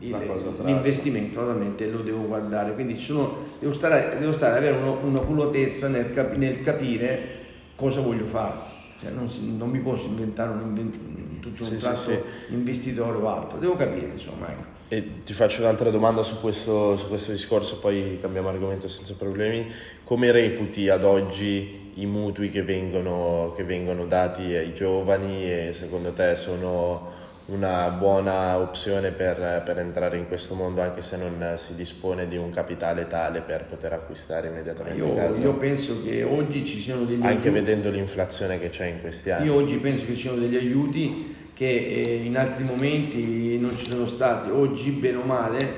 [0.00, 0.16] il,
[0.64, 5.88] l'investimento naturalmente lo devo guardare, quindi sono, devo, stare, devo stare avere uno, una culotezza
[5.88, 7.38] nel, cap, nel, capire
[7.76, 8.56] cosa voglio fare,
[8.98, 12.54] cioè non, non mi posso inventare un, invent, tutto un sì, tratto sì, sì.
[12.54, 14.48] investitore o altro, devo capire insomma.
[14.48, 14.69] Ecco.
[14.92, 19.70] E ti faccio un'altra domanda su questo, su questo discorso, poi cambiamo argomento senza problemi.
[20.02, 26.10] Come reputi ad oggi i mutui che vengono, che vengono dati ai giovani e secondo
[26.10, 27.06] te sono
[27.46, 32.36] una buona opzione per, per, entrare in questo mondo anche se non si dispone di
[32.36, 35.40] un capitale tale per poter acquistare immediatamente io, casa.
[35.40, 37.50] Io penso che oggi ci siano degli anche aiuti.
[37.50, 39.46] vedendo l'inflazione che c'è in questi anni.
[39.46, 43.90] Io oggi penso che ci siano degli aiuti che eh, in altri momenti non ci
[43.90, 44.48] sono stati.
[44.48, 45.68] Oggi, bene o male,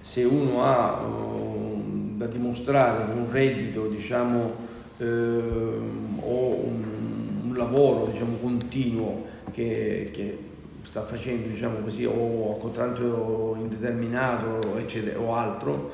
[0.00, 4.54] se uno ha uh, da dimostrare un reddito, diciamo,
[4.98, 6.84] uh, o un,
[7.48, 10.38] un lavoro diciamo, continuo che, che
[10.84, 15.90] sta facendo diciamo così, o a contratto indeterminato eccetera, o altro,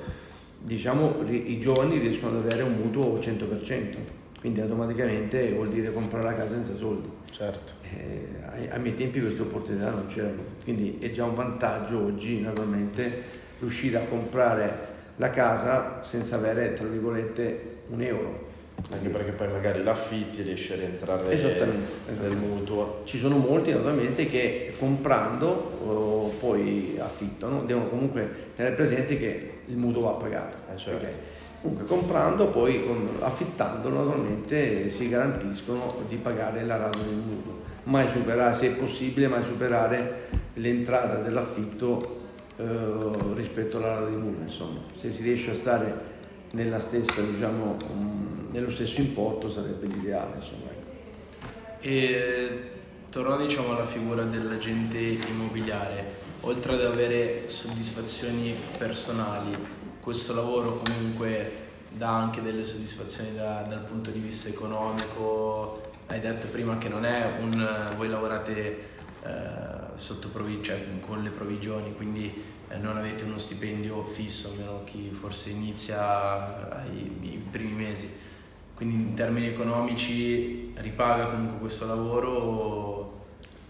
[0.61, 3.97] diciamo, i giovani riescono ad avere un mutuo 100%,
[4.41, 7.18] quindi automaticamente vuol dire comprare la casa senza soldi.
[7.31, 7.73] Certo.
[7.97, 13.23] Eh, ai, miei tempi queste opportunità non c'erano, quindi è già un vantaggio oggi naturalmente
[13.61, 14.87] riuscire a comprare
[15.17, 18.47] la casa senza avere, tra virgolette, un euro
[18.91, 22.37] anche perché poi magari l'affitti riesci a rientrare esattamente, esattamente.
[22.37, 23.03] nel mutuo.
[23.05, 30.03] Ci sono molti naturalmente che comprando poi affittano, devono comunque tenere presente che il mutuo
[30.03, 30.57] va pagato.
[30.73, 31.05] Eh, certo.
[31.05, 31.17] okay.
[31.61, 37.63] Comunque comprando, poi con, affittandolo naturalmente si garantiscono di pagare la rata del mutuo.
[37.85, 42.21] Mai superare, se è possibile, mai superare l'entrata dell'affitto
[42.57, 44.43] uh, rispetto alla rata del mutuo.
[44.43, 45.95] Insomma, se si riesce a stare
[46.53, 50.37] nella stessa, diciamo, um, nello stesso importo sarebbe l'ideale.
[50.37, 50.71] Insomma.
[50.71, 51.81] Ecco.
[51.81, 52.71] E
[53.11, 59.57] tornando diciamo, alla figura dell'agente immobiliare, oltre ad avere soddisfazioni personali,
[60.09, 65.83] questo lavoro comunque dà anche delle soddisfazioni da, dal punto di vista economico.
[66.07, 68.87] Hai detto prima che non è un voi lavorate
[69.23, 69.31] eh,
[69.97, 75.11] sotto provi- cioè, con le provvigioni, quindi eh, non avete uno stipendio fisso, almeno chi
[75.11, 78.11] forse inizia ai, primi mesi.
[78.75, 83.18] Quindi in termini economici ripaga comunque questo lavoro?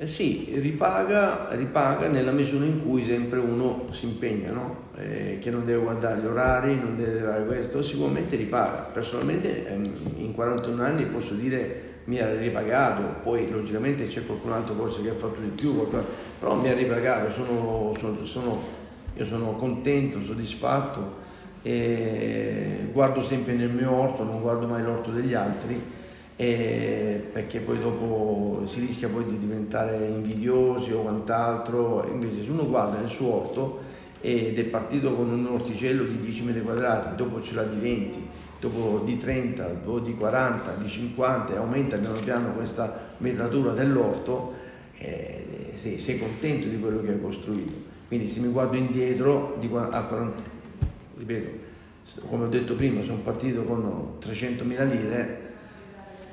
[0.00, 4.76] Eh sì, ripaga, ripaga, nella misura in cui sempre uno si impegna, no?
[4.96, 8.90] eh, che non deve guardare gli orari, non deve fare questo, sicuramente ripaga.
[8.92, 9.82] Personalmente ehm,
[10.18, 15.11] in 41 anni posso dire mi ha ripagato, poi logicamente c'è qualcun altro forse che
[15.11, 15.84] ha fatto di più,
[16.38, 18.62] però mi ha ripagato, sono, sono, sono
[19.16, 21.26] io sono contento, soddisfatto
[22.92, 25.80] guardo sempre nel mio orto, non guardo mai l'orto degli altri
[26.38, 33.01] perché poi dopo si rischia poi di diventare invidiosi o quant'altro, invece se uno guarda
[33.01, 33.81] nel suo orto
[34.20, 38.27] ed è partito con un orticello di 10 metri quadrati, dopo ce l'ha di 20,
[38.61, 44.55] dopo di 30, dopo di 40, di 50 e aumenta piano piano questa metratura dell'orto,
[44.96, 47.72] eh, sei, sei, contento di quello che hai costruito.
[48.07, 50.42] Quindi se mi guardo indietro, di, a 40,
[51.16, 51.66] ripeto,
[52.29, 55.47] come ho detto prima, sono partito con 300.000 lire,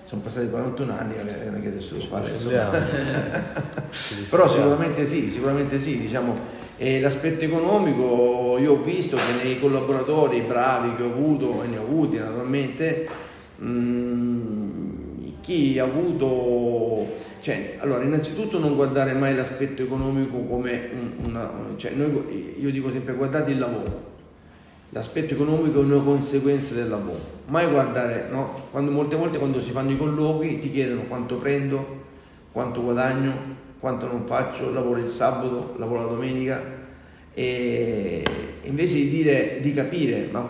[0.05, 2.31] sono passati 41 anni, non è che adesso devo fare.
[4.29, 6.37] Però sicuramente sì, sicuramente sì, diciamo,
[6.77, 11.77] e l'aspetto economico, io ho visto che nei collaboratori bravi che ho avuto, e ne
[11.77, 13.07] ho avuti naturalmente,
[13.55, 14.95] mh, mm,
[15.41, 20.89] chi ha avuto, cioè, allora innanzitutto non guardare mai l'aspetto economico come
[21.23, 24.13] una, cioè noi, io dico sempre guardate il lavoro,
[24.89, 28.67] l'aspetto economico è una conseguenza del lavoro, mai guardare, no?
[28.71, 32.03] Quando, molte volte quando si fanno i colloqui ti chiedono quanto prendo,
[32.51, 33.33] quanto guadagno,
[33.79, 36.73] quanto non faccio, lavoro il sabato, lavoro la domenica.
[37.33, 38.23] E
[38.63, 40.49] invece di dire, di capire ma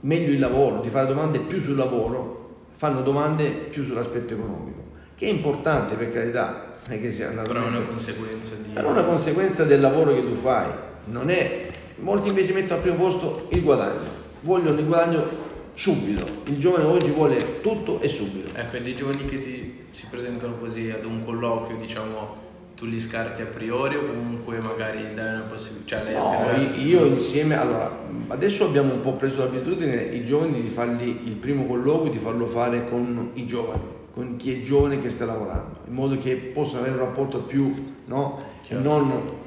[0.00, 2.36] meglio il lavoro, di fare domande più sul lavoro,
[2.76, 4.82] fanno domande più sull'aspetto economico,
[5.16, 8.70] che è importante per carità, non è che sia però è una conseguenza di...
[8.72, 10.68] Però è una conseguenza del lavoro che tu fai,
[11.06, 11.65] non è...
[11.98, 15.24] Molti invece mettono al primo posto il guadagno, vogliono il guadagno
[15.72, 18.50] subito, il giovane oggi vuole tutto e subito.
[18.54, 22.44] Ecco, e dei giovani che ti, si presentano così ad un colloquio, diciamo
[22.76, 26.04] tu li scarti a priori o comunque magari dai una possibilità?
[26.04, 27.90] Cioè, no, io insieme, allora,
[28.28, 32.46] adesso abbiamo un po' preso l'abitudine i giovani di fargli il primo colloquio, di farlo
[32.46, 33.80] fare con i giovani,
[34.12, 37.72] con chi è giovane che sta lavorando, in modo che possano avere un rapporto più,
[38.04, 38.42] no?
[38.62, 38.86] Certo.
[38.86, 39.44] Non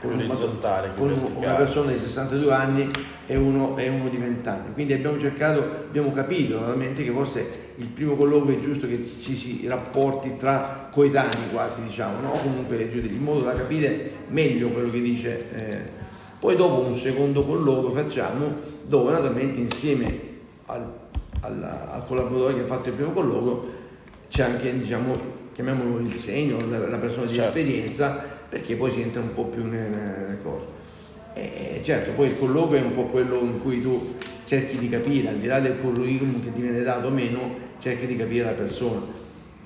[0.00, 2.90] con, orizzontale, con una persona di 62 anni
[3.26, 4.72] e uno, e uno di 20 anni.
[4.72, 9.34] Quindi abbiamo cercato, abbiamo capito naturalmente che forse il primo colloquio è giusto che ci
[9.34, 12.30] si rapporti tra coetanei quasi, diciamo, no?
[12.30, 15.44] comunque in modo da capire meglio quello che dice.
[15.54, 15.98] Eh.
[16.38, 20.18] Poi dopo un secondo colloquio facciamo dove naturalmente insieme
[20.66, 20.90] al,
[21.40, 23.78] al, al collaboratore che ha fatto il primo colloquio
[24.30, 25.18] c'è anche, diciamo,
[25.52, 27.58] chiamiamolo il segno, la, la persona di certo.
[27.58, 30.78] esperienza, perché poi si entra un po' più nelle, nelle cose.
[31.32, 35.28] E certo, poi il colloquio è un po' quello in cui tu cerchi di capire,
[35.28, 38.52] al di là del curriculum che ti viene dato o meno, cerchi di capire la
[38.52, 39.00] persona.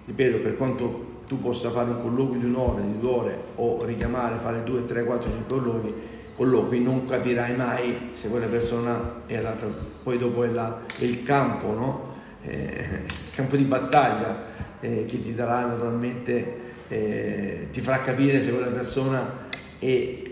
[0.04, 4.36] Ripeto, per quanto tu possa fare un colloquio di un'ora, di due ore o richiamare,
[4.36, 5.94] fare due, tre, quattro, cinque colloqui,
[6.36, 9.66] colloqui non capirai mai se quella persona è adatta.
[10.02, 12.12] Poi dopo è, la, è il campo, no?
[12.42, 18.50] eh, il campo di battaglia eh, che ti darà naturalmente, eh, ti farà capire se
[18.50, 20.22] quella persona è,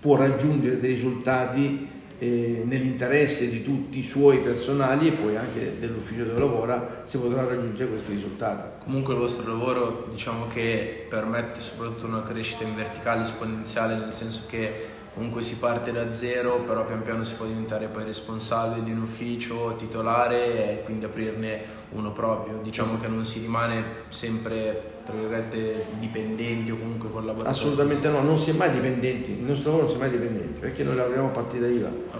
[0.00, 1.90] può raggiungere dei risultati
[2.22, 7.44] eh, nell'interesse di tutti i suoi personali e poi anche dell'ufficio dove lavora si potrà
[7.44, 8.84] raggiungere questi risultati.
[8.84, 14.42] Comunque il vostro lavoro diciamo che permette soprattutto una crescita in verticale esponenziale nel senso
[14.48, 18.92] che comunque si parte da zero, però pian piano si può diventare poi responsabile di
[18.92, 22.60] un ufficio titolare e quindi aprirne uno proprio.
[22.62, 27.48] Diciamo che non si rimane sempre tra virgolette dipendenti o comunque collaboratori.
[27.48, 30.60] Assolutamente no, non si è mai dipendenti, il nostro lavoro non si è mai dipendenti
[30.60, 31.88] perché noi lavoriamo a partita IVA.
[31.88, 32.18] A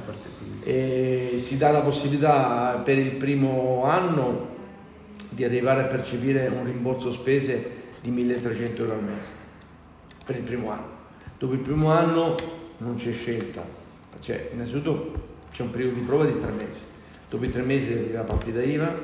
[0.64, 4.50] e si dà la possibilità per il primo anno
[5.28, 9.28] di arrivare a percepire un rimborso spese di 1300 euro al mese
[10.24, 11.00] per il primo anno.
[11.38, 12.36] Dopo il primo anno
[12.78, 13.64] non c'è scelta,
[14.20, 16.80] cioè innanzitutto c'è un periodo di prova di tre mesi,
[17.28, 18.94] dopo i tre mesi la partita IVA,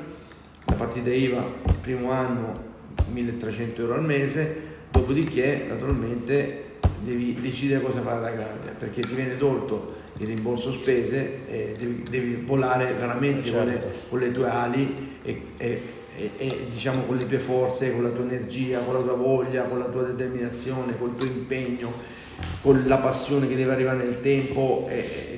[0.65, 2.68] la partita IVA il primo anno
[3.11, 4.55] 1300 euro al mese,
[4.91, 6.63] dopodiché naturalmente
[7.01, 12.03] devi decidere cosa fare da grande, perché ti viene tolto il rimborso spese e devi,
[12.09, 13.57] devi volare veramente certo.
[13.57, 13.97] con, le, certo.
[14.09, 15.81] con, le, tue ali e, e,
[16.17, 19.63] e, e, diciamo con le tue forze, con la tua energia, con la tua voglia,
[19.63, 22.17] con la tua determinazione, con il tuo impegno
[22.61, 24.89] con la passione che deve arrivare nel tempo,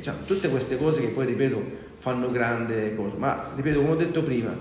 [0.02, 1.62] cioè, tutte queste cose che poi, ripeto,
[1.98, 3.16] fanno grande cosa.
[3.18, 4.56] Ma, ripeto, come ho detto prima,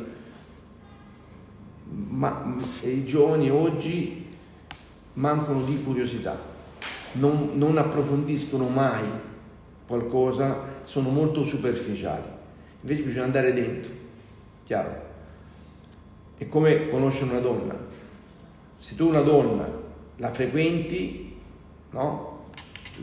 [1.90, 4.26] ma, ma i giovani oggi
[5.14, 6.38] mancano di curiosità,
[7.12, 9.04] non, non approfondiscono mai
[9.86, 12.38] qualcosa, sono molto superficiali.
[12.82, 13.92] Invece bisogna andare dentro,
[14.64, 15.08] chiaro?
[16.36, 17.76] È come conoscere una donna.
[18.78, 19.68] Se tu una donna
[20.16, 21.36] la frequenti,
[21.90, 22.44] no?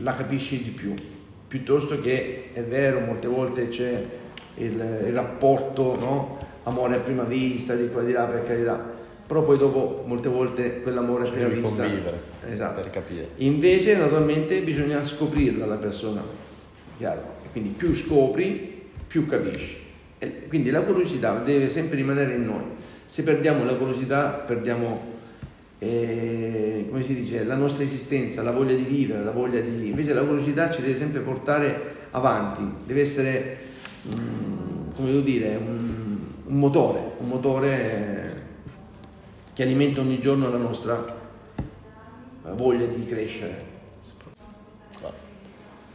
[0.02, 0.94] la capisci di più,
[1.46, 4.06] piuttosto che è vero, molte volte c'è
[4.56, 6.37] il, il rapporto, no?
[6.68, 8.96] Amore a prima vista, di qua di là per carità,
[9.26, 12.80] però poi dopo molte volte quell'amore a prima vista convivere esatto.
[12.80, 13.28] per capire.
[13.36, 16.22] Invece naturalmente bisogna scoprirla la persona,
[16.96, 17.36] chiaro?
[17.52, 19.86] Quindi più scopri, più capisci.
[20.18, 22.64] E quindi la curiosità deve sempre rimanere in noi.
[23.04, 25.16] Se perdiamo la curiosità, perdiamo
[25.78, 29.88] eh, come si dice, la nostra esistenza, la voglia di vivere, la voglia di...
[29.88, 33.58] Invece la curiosità ci deve sempre portare avanti, deve essere,
[34.08, 36.07] mm, come devo dire, un,
[36.48, 38.42] un motore, un motore
[39.52, 41.04] che alimenta ogni giorno la nostra
[42.46, 43.66] eh, voglia di crescere.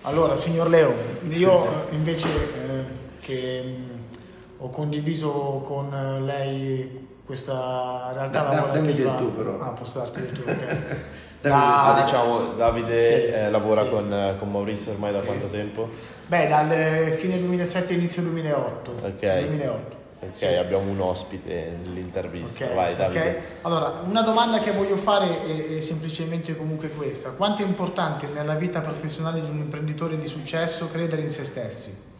[0.06, 0.93] Allora, signor Leo,
[1.30, 2.84] io eh, invece eh,
[3.22, 8.82] che mh, ho condiviso con eh, lei questa realtà Da- da- lavorativa...
[8.84, 9.60] dammi del tu, però.
[9.62, 11.12] Ah, posso darti del tu, ok.
[11.45, 13.89] Ah, La- diciamo, Davide Sì, eh, lavora sì.
[13.89, 15.26] con, con Maurizio ormai da Sì.
[15.26, 15.89] quanto tempo?
[16.28, 18.91] Beh, dal fine 2007 inizio 2008.
[18.91, 19.20] Ok.
[19.20, 19.95] Sì, 2008.
[20.28, 20.45] Ok, Sì.
[20.45, 22.65] abbiamo un ospite nell'intervista.
[22.65, 23.19] Ok, Vai, Davide.
[23.30, 23.38] ok.
[23.65, 27.30] Allora, una domanda che voglio fare è, è semplicemente comunque questa.
[27.30, 32.11] Quanto è importante nella vita professionale di un imprenditore di successo credere in se stessi?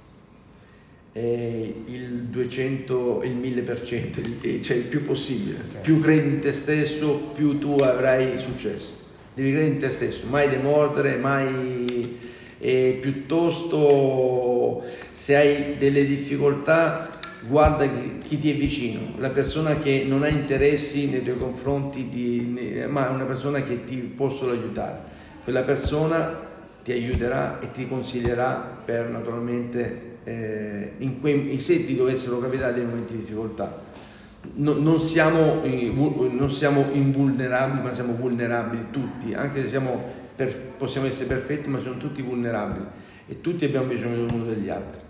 [1.16, 5.60] E il 200 e il 1000%, il- cioè il più possibile.
[5.70, 5.82] Ok.
[5.82, 9.02] Più credi in te stesso, più tu avrai successo.
[9.36, 12.32] Devi credere in te stesso, mai demordere, mai...
[12.66, 17.13] E piuttosto se hai delle difficoltà
[17.48, 17.88] guarda
[18.22, 23.10] chi, ti è vicino, la persona che non ha interessi nei tuoi confronti, di- ma
[23.10, 25.00] una persona che ti possono aiutare.
[25.44, 26.52] Quella persona
[26.84, 32.86] ti aiuterà e ti consiglierà per naturalmente eh, in quei, se ti dovessero capitare dei
[32.86, 33.82] momenti di difficoltà.
[34.56, 39.80] No- non, siamo, non siamo invulnerabili, ma siamo vulnerabili tutti, anche se
[40.36, 42.86] per- possiamo essere perfetti, ma siamo tutti vulnerabili
[43.28, 45.03] e tutti abbiamo bisogno l'uno degli altri.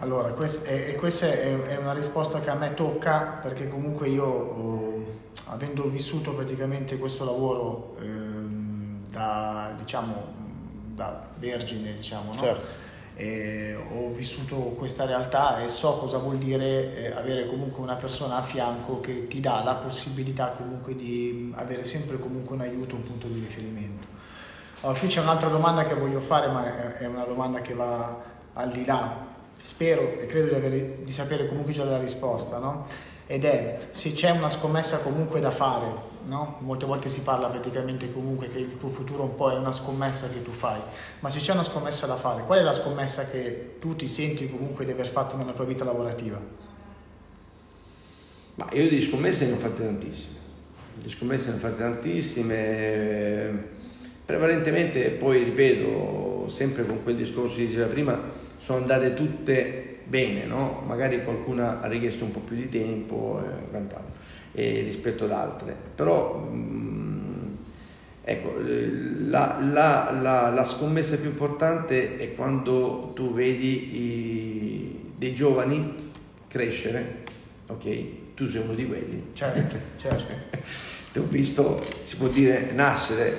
[0.00, 5.06] Allora, quest- questa è, una risposta che a me tocca perché comunque io, eh,
[5.46, 10.34] avendo vissuto praticamente questo lavoro ehm, da, diciamo,
[10.94, 12.38] da vergine, diciamo, no?
[12.38, 12.86] Certo.
[13.16, 18.36] E ho vissuto questa realtà e so cosa vuol dire eh, avere comunque una persona
[18.36, 23.02] a fianco che ti dà la possibilità comunque di avere sempre comunque un aiuto, un
[23.02, 24.06] punto di riferimento.
[24.82, 28.16] Allora, qui c'è un'altra domanda che voglio fare, ma è, è una domanda che va
[28.52, 29.27] al di là.
[29.60, 32.86] Spero e credo di, avere, di sapere comunque già la risposta, no?
[33.26, 35.86] Ed è se c'è una scommessa comunque da fare,
[36.26, 36.56] no?
[36.60, 40.28] Molte volte si parla praticamente comunque che il tuo futuro un po' è una scommessa
[40.28, 40.80] che tu fai,
[41.20, 44.48] ma se c'è una scommessa da fare, qual è la scommessa che tu ti senti
[44.48, 46.40] comunque di aver fatto nella tua vita lavorativa?
[48.54, 50.38] Ma io di scommesse ne ho fatte tantissime,
[50.94, 53.66] di scommesse ne ho fatte tantissime,
[54.24, 58.37] prevalentemente poi ripeto, sempre con quel discorso che diceva prima,
[58.68, 60.82] sono andate tutte bene, no?
[60.86, 64.12] magari qualcuna ha richiesto un po' più di tempo eh, quant'altro,
[64.52, 67.56] eh, rispetto ad altre, però mh,
[68.20, 68.90] ecco, eh,
[69.26, 75.94] la, la- la- la scommessa più importante è quando tu vedi i- dei giovani
[76.46, 77.22] crescere,
[77.68, 78.34] ok?
[78.34, 80.26] Tu sei uno di quelli, Certo, certo.
[81.10, 83.34] ti ho visto, si può dire, nascere,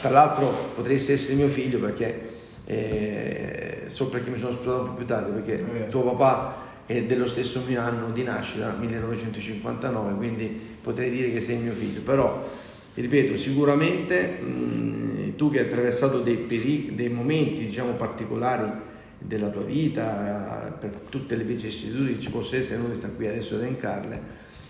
[0.00, 2.30] tra l'altro potresti essere mio figlio perché,
[2.64, 7.28] eh, so perché mi sono sposato un po' più tardi, perché tuo papà è dello
[7.28, 12.48] stesso mio anno di nascita, 1959, quindi potrei dire che sei mio figlio, però
[12.94, 18.70] ripeto, sicuramente mh, tu che hai attraversato dei, peri- dei momenti diciamo, particolari
[19.18, 23.54] della tua vita, per tutte le vicissitudini che ci possono essere, non sta qui adesso
[23.54, 24.20] ad elencarle,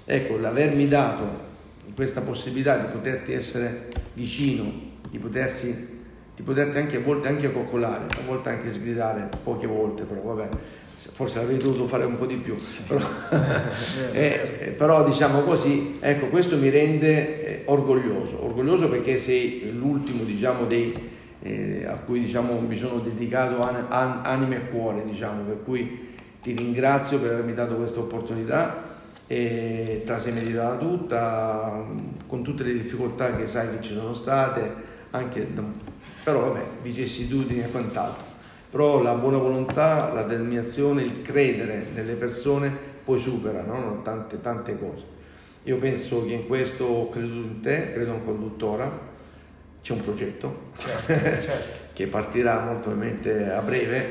[0.05, 1.51] ecco, l'avermi dato
[1.95, 4.70] questa possibilità di poterti essere vicino,
[5.09, 5.91] di potersi
[6.34, 10.48] di poterti anche a volte anche coccolare, a volte anche sgridare, poche volte però vabbè,
[10.94, 12.56] forse avrei dovuto fare un po' di più,
[12.86, 13.00] però,
[14.12, 20.24] eh, eh, però diciamo così, ecco questo mi rende eh, orgoglioso, orgoglioso perché sei l'ultimo
[20.24, 21.10] diciamo dei
[21.42, 26.10] eh, a cui diciamo mi sono dedicato an- an- anima e cuore diciamo, per cui
[26.40, 28.90] ti ringrazio per avermi dato questa opportunità
[29.26, 31.84] e te la sei meritata tutta
[32.26, 34.74] con tutte le difficoltà che sai che ci sono state
[35.10, 35.90] anche da-
[36.22, 38.24] però vabbè vicissitudini e quant'altro
[38.70, 42.70] però la buona volontà la determinazione il credere nelle persone
[43.04, 44.00] poi supera no?
[44.02, 45.04] tante tante cose
[45.64, 49.10] io penso che in questo ho creduto in te credo ancora tuttora
[49.82, 51.12] c'è un progetto Certo,
[51.42, 51.78] certo.
[51.92, 54.04] che partirà molto probabilmente a breve,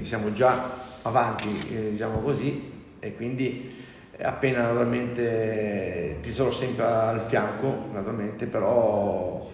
[0.00, 3.74] siamo già avanti, eh, diciamo così, e quindi
[4.20, 9.45] appena naturalmente ti sarò sempre al fianco, naturalmente, però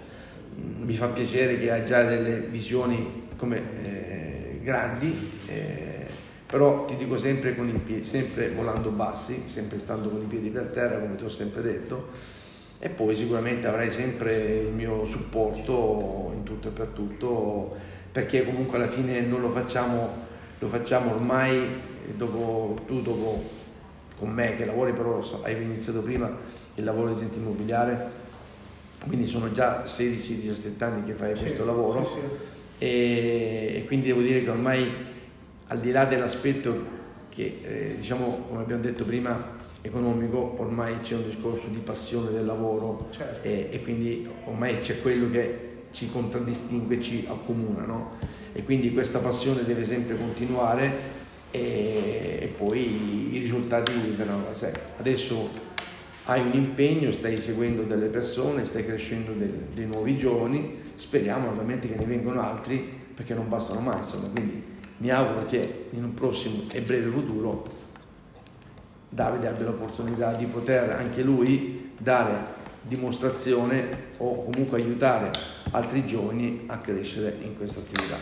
[0.55, 6.07] mi fa piacere che hai già delle visioni come eh, grandi, eh,
[6.47, 10.51] però ti dico sempre, con i piedi, sempre volando bassi, sempre stando con i piedi
[10.51, 12.11] per terra, come ti ho sempre detto,
[12.79, 17.75] e poi sicuramente avrai sempre il mio supporto in tutto e per tutto,
[18.11, 20.09] perché comunque alla fine non lo facciamo,
[20.59, 21.67] lo facciamo ormai
[22.17, 23.61] dopo, tu dopo
[24.19, 26.31] con me che lavori però hai iniziato prima
[26.75, 28.11] il lavoro di agente immobiliare,
[29.07, 32.21] quindi sono già 16-17 anni che fai Sì, questo lavoro sì, sì.
[32.79, 34.91] e, e quindi devo dire che ormai
[35.69, 37.01] al di là dell'aspetto
[37.31, 42.45] che eh, diciamo come abbiamo detto prima economico ormai c'è un discorso di passione del
[42.45, 43.47] lavoro Certo.
[43.49, 48.13] e, e quindi ormai c'è quello che ci contraddistingue ci accomuna no?
[48.53, 54.73] e quindi questa passione deve sempre continuare e, e poi i risultati verranno da sé
[54.99, 55.49] adesso
[56.25, 61.89] hai un impegno, stai seguendo delle persone, stai crescendo del- dei nuovi giovani, speriamo ovviamente
[61.89, 64.63] che ne vengano altri perché non bastano mai, insomma, quindi
[64.99, 67.81] mi auguro che in un prossimo e breve futuro
[69.09, 75.31] Davide abbia l'opportunità di poter anche lui dare dimostrazione o comunque aiutare
[75.73, 78.17] altri giovani a crescere in questa attività.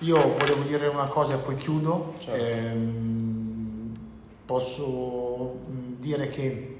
[0.00, 2.12] Io volevo dire una cosa e poi chiudo.
[2.18, 2.44] Certo.
[2.44, 3.96] Ehm,
[4.44, 5.58] posso
[5.98, 6.76] dire che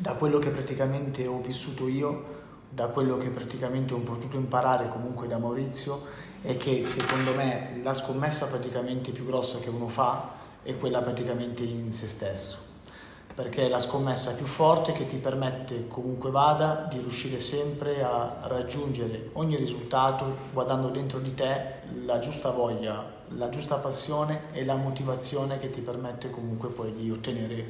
[0.00, 2.36] da quello che praticamente ho vissuto io,
[2.70, 6.02] da quello che praticamente ho potuto imparare comunque da Maurizio,
[6.40, 10.30] è che secondo me la scommessa praticamente più grossa che uno fa
[10.62, 12.66] è quella praticamente in se stesso
[13.38, 18.40] perché è la scommessa più forte che ti permette comunque vada di riuscire sempre a
[18.42, 24.74] raggiungere ogni risultato guardando dentro di te la giusta voglia, la giusta passione e la
[24.74, 27.64] motivazione che ti permette comunque poi di ottenere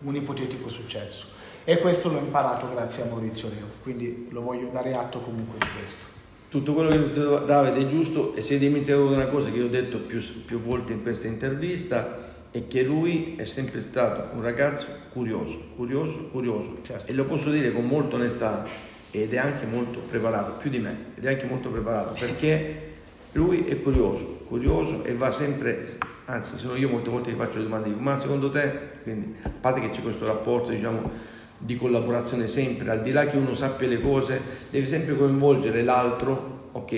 [0.00, 1.41] un ipotetico successo.
[1.64, 5.66] E questo l'ho imparato grazie a Maurizio Leo, quindi lo voglio dare atto comunque di
[5.76, 6.04] questo.
[6.48, 9.66] Tutto quello che detto Davide è giusto e è dimenticato di una cosa che io
[9.66, 14.42] ho detto più, più volte in questa intervista è che lui è sempre stato un
[14.42, 17.10] ragazzo curioso, curioso, curioso Certo.
[17.10, 18.64] e lo posso dire con molta onestà
[19.12, 22.90] ed è anche molto preparato, più di me, ed è anche molto preparato perché
[23.32, 27.64] lui è curioso, curioso e va sempre, anzi sono io molte volte gli faccio le
[27.64, 28.72] domande, dico ma secondo te,
[29.04, 31.30] quindi a parte che c'è questo rapporto diciamo
[31.64, 34.40] di collaborazione sempre, al di là che uno sappia le cose,
[34.70, 36.92] deve sempre coinvolgere l'altro, ok?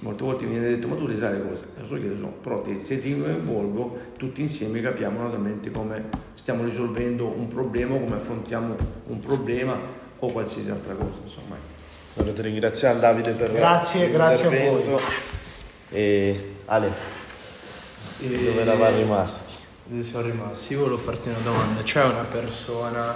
[0.00, 2.16] Molte volte mi viene detto ma tu le sai le cose, lo so che le
[2.18, 6.04] so, però te- se ti coinvolgo tutti insieme capiamo naturalmente come
[6.34, 8.76] stiamo risolvendo un problema, come affrontiamo
[9.06, 9.76] un problema
[10.18, 11.56] o qualsiasi altra cosa, insomma.
[12.14, 14.82] Allora ti ringraziamo Davide per Grazie, grazie a voi.
[15.90, 16.90] E Ale,
[18.20, 19.52] E- dove eravamo rimasti?
[19.84, 20.72] Dove siamo rimasti?
[20.74, 21.82] Io volevo farti una domanda.
[21.82, 23.14] C'è una persona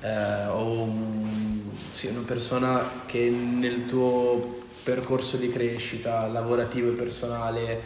[0.00, 7.80] eh, o un- sì, una persona che nel tuo percorso di crescita lavorativo e personale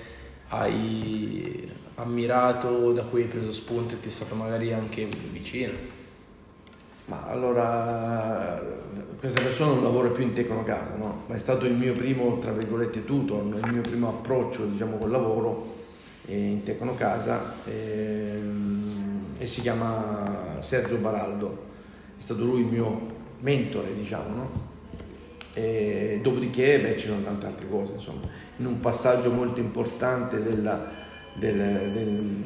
[0.48, 5.98] hai ammirato, da cui hai preso spunto e ti è stato magari anche vicino?
[7.06, 8.60] Ma allora,
[9.18, 11.24] questa persona non lavora più in Tecnocasa, no?
[11.26, 15.10] Ma è stato il mio primo, tra virgolette, tutor, il mio primo approccio, diciamo, col
[15.10, 15.74] lavoro
[16.26, 21.69] eh, in Tecnocasa ehm, e si chiama Sergio Baraldo.
[22.20, 23.00] È stato lui il mio
[23.40, 24.50] mentore, diciamo, no?
[25.54, 28.20] E dopodiché, beh, ci sono tante altre cose, insomma.
[28.58, 30.86] In un passaggio molto importante della-
[31.32, 31.56] del-
[31.94, 32.44] del-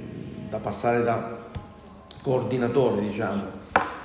[0.48, 1.48] da passare da
[2.22, 3.42] coordinatore, diciamo,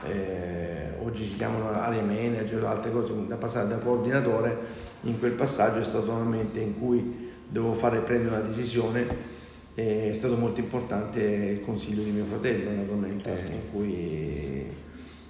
[0.07, 4.57] eh, oggi si chiamano area manager o altre cose, da passare da coordinatore,
[5.01, 9.37] in quel passaggio è stato normalmente in cui dovevo fare prendere una decisione
[9.75, 14.87] è stato molto importante il consiglio di mio fratello naturalmente, in cui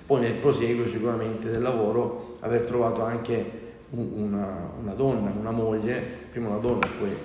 [0.10, 3.52] poi nel proseguo sicuramente del lavoro aver trovato anche
[3.92, 6.02] un- una, una donna, una moglie,
[6.32, 7.16] prima una donna poi,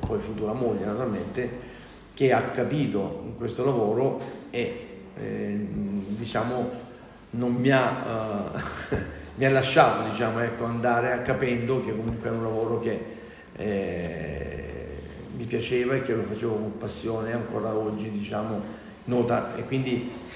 [0.00, 1.48] poi futura moglie naturalmente,
[2.14, 4.20] che ha capito in questo lavoro
[4.50, 5.66] e eh,
[6.08, 6.68] diciamo
[7.30, 8.96] non mi ha, eh,
[9.36, 13.04] mi ha lasciato diciamo, ecco, andare capendo che comunque era un lavoro che
[13.54, 14.86] eh,
[15.36, 18.60] mi piaceva e che lo facevo con passione ancora oggi diciamo
[19.04, 19.54] nota.
[19.54, 20.26] E quindi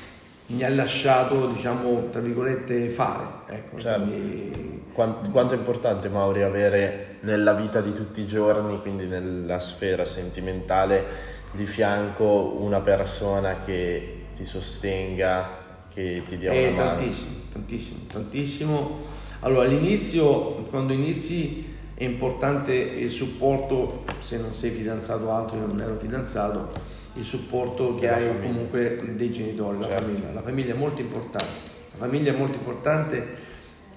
[0.53, 4.03] mi ha lasciato diciamo tra virgolette fare ecco, Certo.
[4.09, 9.59] quindi- Quan- Quanto è importante Mauri avere nella vita di tutti i giorni, quindi nella
[9.59, 11.05] sfera sentimentale,
[11.53, 15.49] di fianco una persona che ti sostenga,
[15.89, 16.97] che ti dia Eh, una mano.
[16.99, 19.01] tantissimo, tantissimo, tantissimo.
[19.41, 25.67] Allora, all'inizio, quando inizi, è importante il supporto, se non sei fidanzato o altro, io
[25.69, 26.71] non ero fidanzato,
[27.15, 28.47] il supporto che hai famiglia.
[28.47, 30.03] comunque dei genitori, la Certo.
[30.05, 30.33] famiglia.
[30.33, 31.71] La famiglia è molto importante.
[31.93, 33.27] La famiglia è molto importante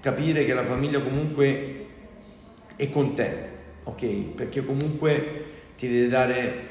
[0.01, 1.85] capire che la famiglia comunque
[2.75, 3.33] è con te,
[3.83, 4.05] ok?
[4.35, 5.43] Perché comunque
[5.77, 6.63] ti deve dare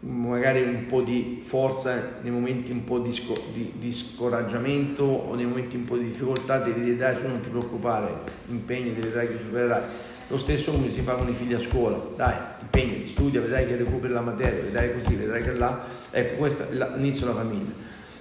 [0.00, 5.34] magari un po' di forza nei momenti un po' di, sco- di- di scoraggiamento o
[5.34, 8.08] nei momenti un po' di difficoltà, ti devi dare, su non ti preoccupare,
[8.48, 9.82] impegnati, vedrai che supererai.
[10.30, 13.74] Lo stesso come si fa con i figli a scuola, dai, impegnati, studia, vedrai che
[13.74, 15.86] recuperi la materia, vedrai così, vedrai che là.
[16.12, 17.72] Ecco, questo è l'inizio della famiglia.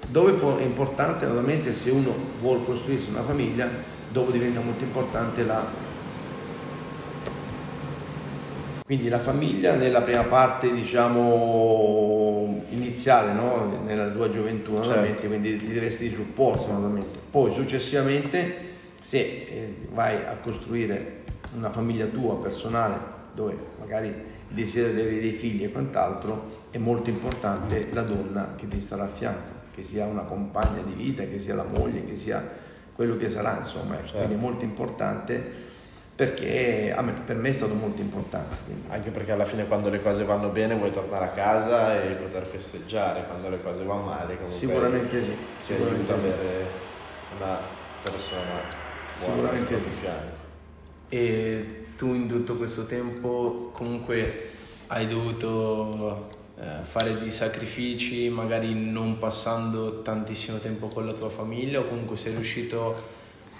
[0.07, 3.69] Dove può- è importante naturalmente se uno vuole costruirsi una famiglia,
[4.11, 5.87] dopo diventa molto importante la
[8.85, 13.83] Quindi la famiglia nella prima parte, diciamo, iniziale, no?
[13.85, 15.27] nella tua gioventù, naturalmente, Certo.
[15.27, 17.19] quindi ti deve essere di supporto, naturalmente.
[17.29, 18.55] Poi successivamente,
[18.99, 21.18] se eh, vai a costruire
[21.55, 22.97] una famiglia tua, personale,
[23.33, 28.53] dove magari il desiderio di avere dei figli e quant'altro, è molto importante la donna
[28.55, 32.05] che ti starà a fianco, che sia una compagna di vita, che sia la moglie,
[32.05, 33.95] che sia quello che sarà, insomma.
[33.95, 34.17] Certo.
[34.17, 35.67] quindi è molto importante
[36.19, 38.57] perché me- per me è stato molto importante.
[38.65, 38.87] quindi.
[38.89, 42.45] Anche perché alla fine quando le cose vanno bene vuoi tornare a casa e poter
[42.45, 46.33] festeggiare, quando le cose vanno male comunque Sicuramente sì, ti sicuramente aiuta sì.
[46.33, 46.65] avere
[47.37, 47.59] una
[48.01, 49.89] persona buona Sicuramente sì.
[49.91, 50.38] fianco.
[51.09, 54.49] E tu in tutto questo tempo comunque
[54.87, 56.29] hai dovuto
[56.59, 62.15] eh, fare dei sacrifici, magari non passando tantissimo tempo con la tua famiglia o comunque
[62.15, 63.17] sei riuscito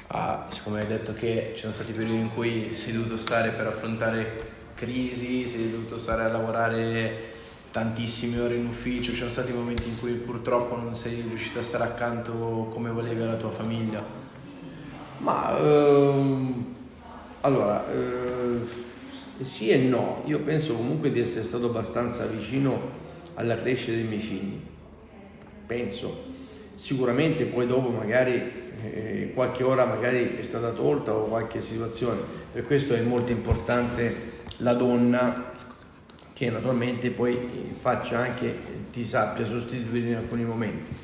[0.08, 3.68] a, siccome hai detto che ci sono stati periodi in cui sei dovuto stare per
[3.68, 7.38] affrontare crisi, sei dovuto stare a lavorare
[7.72, 11.64] tantissime ore in ufficio, ci sono stati momenti in cui purtroppo non sei riuscito a
[11.64, 14.04] stare accanto come volevi alla tua famiglia.
[15.20, 16.76] Ma ehm,
[17.42, 22.92] allora, eh, sì e no, io penso comunque di essere stato abbastanza vicino
[23.36, 24.60] alla crescita dei miei figli,
[25.66, 26.28] penso.
[26.76, 28.42] Sicuramente poi dopo magari
[28.84, 32.20] eh, qualche ora magari è stata tolta o qualche situazione,
[32.52, 35.54] per questo è molto importante la donna
[36.34, 38.58] che naturalmente poi eh, faccia anche,
[38.92, 40.96] ti sappia sostituire in alcuni momenti.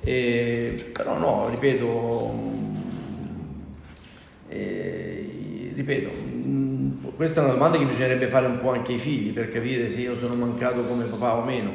[0.00, 2.76] Eh, però no, ripeto, mm,
[4.48, 5.35] eh,
[5.76, 9.50] ripeto, mh, questa è una domanda che bisognerebbe fare un po' anche ai figli per
[9.50, 11.70] capire se io sono mancato come papà o meno.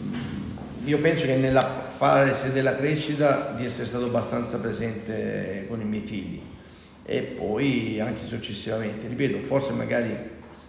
[0.00, 5.84] Mm, Io penso che nella fase della crescita di essere stato abbastanza presente con i
[5.84, 6.40] miei figli
[7.04, 9.08] e poi anche successivamente.
[9.08, 10.14] Ripeto, forse magari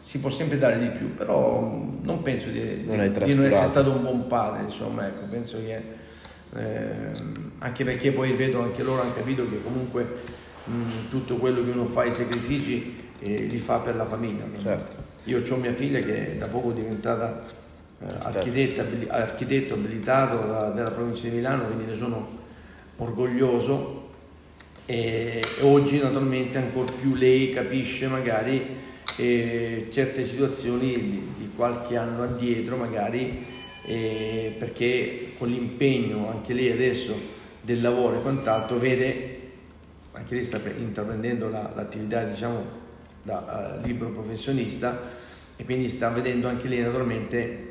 [0.02, 3.46] si può sempre dare di più, però mh, non penso di, Non di- di non
[3.46, 5.80] essere stato un buon padre, insomma, ecco, penso che
[6.56, 10.08] ehm, anche perché poi ripeto anche loro hanno capito che comunque
[10.70, 14.46] mh, tutto quello che uno fa, i sacrifici, eh, li fa per la famiglia.
[14.62, 15.08] Certo.
[15.26, 17.46] Io ho mia figlia che da poco è diventata
[18.02, 22.38] eh, architetta, abili- architetto abilitato da- della provincia di Milano, quindi ne sono
[22.98, 24.08] orgoglioso
[24.86, 28.66] e e oggi naturalmente ancora più lei capisce magari
[29.18, 33.46] eh, certe situazioni di, di qualche anno addietro magari
[33.86, 37.14] eh, perché con l'impegno anche lei adesso
[37.62, 39.39] del lavoro e quant'altro vede
[40.20, 42.78] anche lei sta pre- intraprendendo la- l'attività diciamo
[43.24, 45.18] da eh, libero professionista
[45.56, 47.68] e quindi sta vedendo anche lei naturalmente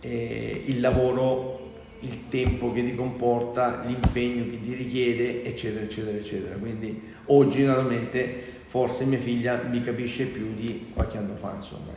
[0.00, 6.54] eh, il lavoro, il tempo che ti comporta, l'impegno che ti richiede, eccetera, eccetera, eccetera.
[6.54, 11.92] Quindi oggi naturalmente forse mia figlia mi capisce più di qualche anno fa, insomma.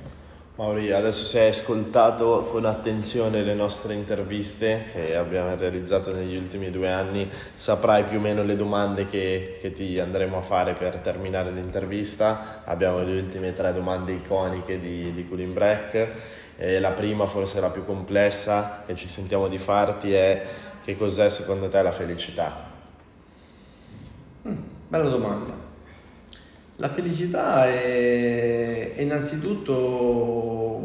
[0.62, 6.70] Mauri, adesso se hai ascoltato con attenzione le nostre interviste che abbiamo realizzato negli ultimi
[6.70, 10.97] due anni, saprai più o meno le domande che, che ti andremo a fare per
[10.97, 12.62] terminare l'intervista.
[12.64, 16.09] Abbiamo le ultime tre domande iconiche di, di Cooling Break.
[16.57, 20.45] E la prima, forse la più complessa, che ci sentiamo di farti è
[20.84, 22.70] che cos'è secondo te la felicità?
[24.43, 25.61] Bella domanda.
[26.82, 30.82] La felicità è, è innanzitutto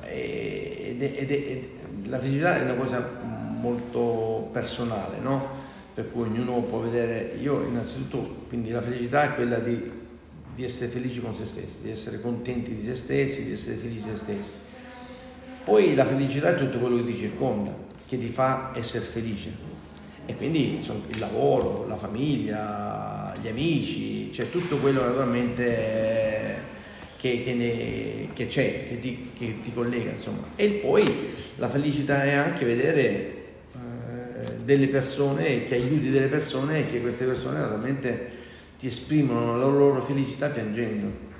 [0.00, 1.60] è- è-
[2.06, 5.60] la felicità è una cosa molto personale, no?
[5.94, 9.80] Per cui ognuno può vedere, io innanzitutto, quindi la felicità è quella di,
[10.56, 14.02] di essere felici con se stessi, di essere contenti di se stessi, di essere felici
[14.02, 14.52] di se stessi.
[15.62, 17.72] Poi la felicità è tutto quello che ti circonda,
[18.08, 19.71] che ti fa essere felice.
[20.24, 26.56] E quindi insomma, il lavoro, la famiglia, gli amici, cioè tutto quello naturalmente
[27.16, 30.10] che, che ne- che c'è, che ti, che ti collega.
[30.10, 30.44] Insomma.
[30.56, 31.04] E poi
[31.56, 33.00] la felicità è anche vedere
[33.74, 38.30] eh, delle persone, che aiuti delle persone e che queste persone naturalmente
[38.78, 41.30] ti esprimono la loro felicità piangendo.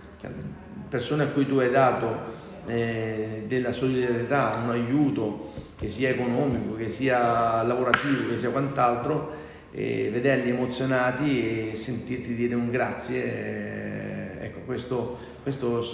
[0.88, 5.52] Persone a cui tu hai dato eh, della solidarietà, un aiuto
[5.82, 9.32] che sia economico, che sia lavorativo, che sia quant'altro,
[9.72, 15.84] vederli emozionati e sentirti dire un grazie, eh, ecco, questo, questo,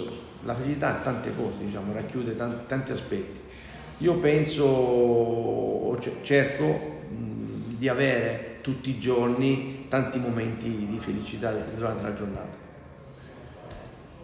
[0.43, 3.39] la felicità ha tante cose, diciamo, racchiude tan- tanti aspetti.
[3.97, 12.68] Io penso, cerco di avere tutti i giorni tanti momenti di felicità durante la giornata.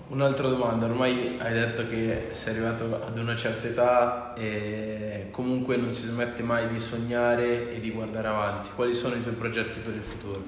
[0.07, 5.91] Un'altra domanda, ormai hai detto che sei arrivato ad una certa età e comunque non
[5.91, 8.69] si smette mai di sognare e di guardare avanti.
[8.75, 10.43] Quali sono i tuoi progetti per il futuro?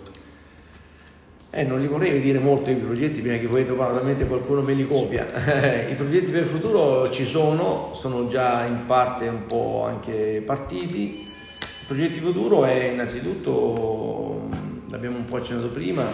[1.49, 4.85] Eh, non li vorrei dire molto i progetti prima che poi probabilmente qualcuno me li
[4.85, 5.25] copia.
[5.89, 11.27] I progetti per il futuro ci sono, sono già in parte un po' anche partiti.
[11.81, 14.49] I progetti futuro è innanzitutto,
[14.91, 16.05] l'abbiamo un po' accennato prima,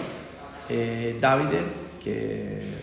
[0.65, 2.82] è Davide che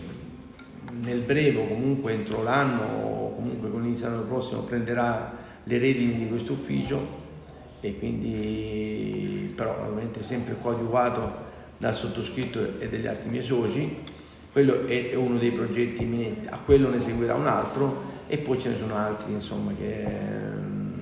[1.01, 6.27] nel breve, comunque entro l'anno o comunque con l'inizio dell'anno prossimo prenderà le redini di
[6.27, 7.19] questo ufficio
[7.81, 13.97] e quindi però ovviamente sempre coadiuvato dal sottoscritto e degli altri miei soci,
[14.51, 18.69] quello è uno dei progetti imminenti, a quello ne seguirà un altro e poi ce
[18.69, 20.05] ne sono altri insomma che,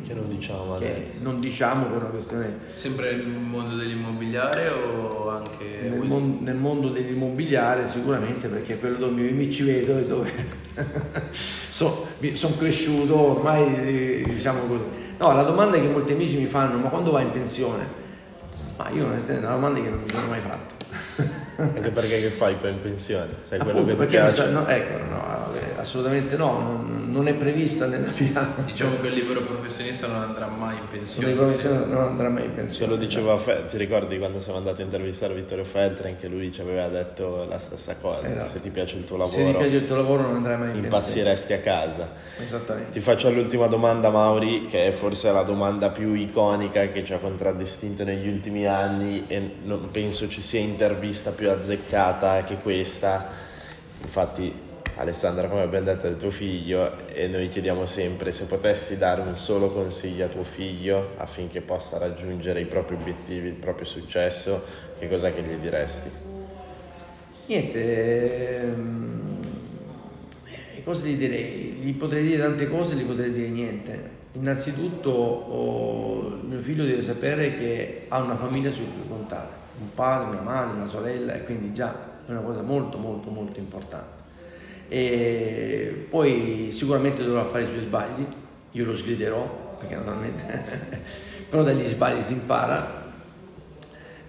[0.09, 5.81] che non diciamo che non diciamo per una questione sempre nel mondo dell'immobiliare o anche
[5.83, 10.31] nel, mon- nel mondo dell'immobiliare sicuramente perché è quello dove mi ci vedo e dove
[11.69, 14.83] sono son cresciuto ormai diciamo così.
[15.19, 17.85] No la domanda che molti amici mi fanno ma quando vai in pensione?
[18.77, 21.37] Ma io onestamente è una domanda che non mi sono mai fatto.
[21.59, 23.27] Anche perché che fai poi in pensione?
[23.41, 24.35] Sai Appunto, quello che ti piace?
[24.35, 25.39] So, no, ecco, no,
[25.75, 28.53] assolutamente no, non, non, è prevista nella mia...
[28.63, 31.27] Diciamo che il libero professionista non andrà mai in pensione.
[31.27, 32.85] Il libero professionista non andrà mai in pensione.
[32.85, 36.51] Ce lo diceva, Fe- ti ricordi quando siamo andati a intervistare Vittorio Feltri, anche lui
[36.53, 38.45] ci aveva detto la stessa cosa, esatto.
[38.45, 40.69] se ti piace il tuo lavoro, se ti piace il tuo lavoro non andrai mai
[40.77, 41.77] in impazziresti pensione.
[41.77, 42.09] a casa.
[42.41, 42.91] Esattamente.
[42.91, 47.17] Ti faccio l'ultima domanda Mauri, che è forse la domanda più iconica che ci ha
[47.17, 53.27] contraddistinto negli ultimi anni e non penso ci sia intervista più azzeccata che questa.
[54.01, 54.67] Infatti
[54.99, 59.37] Alessandra, come abbiamo detto, è tuo figlio e noi chiediamo sempre se potessi dare un
[59.37, 64.61] solo consiglio a tuo figlio affinché possa raggiungere i propri obiettivi, il proprio successo,
[64.99, 66.09] che cosa che gli diresti?
[67.45, 69.39] Niente, ehm,
[70.83, 71.77] cosa gli direi?
[71.81, 74.17] Gli potrei dire tante cose, gli potrei dire niente.
[74.33, 80.31] Innanzitutto oh, mio figlio deve sapere che ha una famiglia su cui contare, un padre,
[80.31, 81.93] una madre, una sorella e quindi già
[82.25, 84.17] è una cosa molto molto molto importante
[84.87, 88.25] e poi sicuramente dovrà fare i suoi sbagli,
[88.71, 90.63] io lo sgriderò perché naturalmente
[91.49, 93.07] però dagli sbagli si impara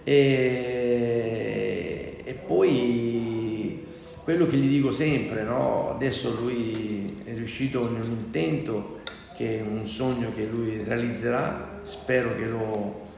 [0.05, 3.87] e, e poi
[4.23, 5.93] quello che gli dico sempre, no?
[5.95, 9.01] adesso lui è riuscito in un intento
[9.37, 13.09] che è un sogno che lui realizzerà, spero che, lo,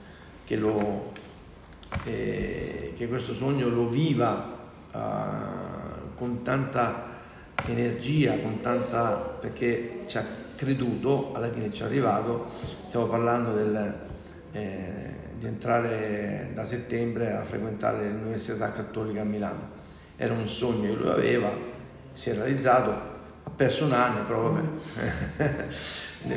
[0.45, 1.12] che, lo,
[2.05, 4.57] eh, che questo sogno lo viva
[4.93, 7.11] uh, con tanta
[7.66, 10.24] energia, con tanta, perché ci ha
[10.57, 12.49] creduto, alla fine ci è arrivato,
[12.86, 13.95] stiamo parlando del,
[14.53, 19.80] eh, di entrare da settembre a frequentare l'Università Cattolica a Milano.
[20.16, 21.51] Era un sogno che lui aveva,
[22.12, 22.90] si è realizzato,
[23.43, 25.66] ha perso un anno, però vabbè,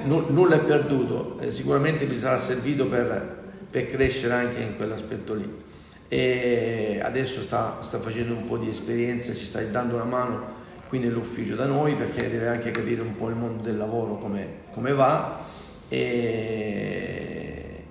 [0.05, 5.63] nulla è perduto, eh, sicuramente mi sarà servito per, per crescere anche in quell'aspetto lì.
[6.07, 10.99] E adesso sta, sta facendo un po' di esperienza, ci sta dando una mano qui
[10.99, 14.93] nell'ufficio da noi perché deve anche capire un po' il mondo del lavoro come, come
[14.93, 15.45] va
[15.89, 17.83] e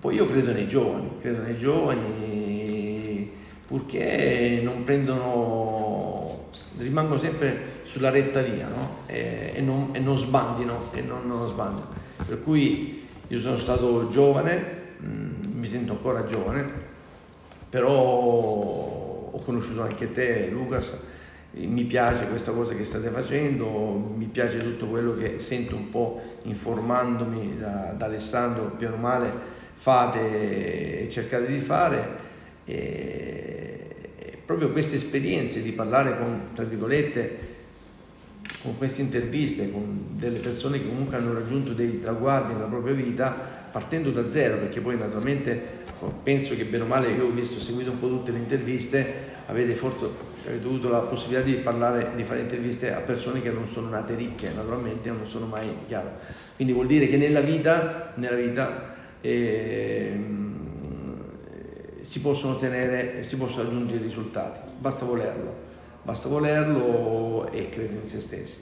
[0.00, 3.30] poi io credo nei giovani, credo nei giovani
[3.66, 8.96] purché non prendono, rimangono sempre sulla retta via no?
[9.06, 11.86] e, e, non, e, non, sbandino, e non, non sbandino.
[12.26, 16.68] Per cui io sono stato giovane, mm, mi sento ancora giovane,
[17.68, 17.90] però
[19.32, 20.92] ho conosciuto anche te Lucas,
[21.52, 26.20] mi piace questa cosa che state facendo, mi piace tutto quello che sento un po'
[26.42, 32.14] informandomi da, da Alessandro, piano male fate e cercate di fare.
[32.66, 33.86] E,
[34.18, 37.48] e proprio queste esperienze di parlare con, tra virgolette,
[38.62, 43.59] con queste interviste, con delle persone che comunque hanno raggiunto dei traguardi nella propria vita,
[43.70, 45.78] partendo da zero, perché poi naturalmente
[46.22, 49.74] penso che bene o male io ho visto, seguito un po' tutte le interviste, avete
[49.74, 53.88] forse avete avuto la possibilità di parlare, di fare interviste a persone che non sono
[53.88, 56.12] nate ricche, naturalmente non sono mai chiaro.
[56.56, 60.18] Quindi vuol dire che nella vita, nella vita eh,
[62.00, 65.54] si possono ottenere, si possono raggiungere risultati, basta volerlo,
[66.02, 68.56] basta volerlo e credere in se stessi.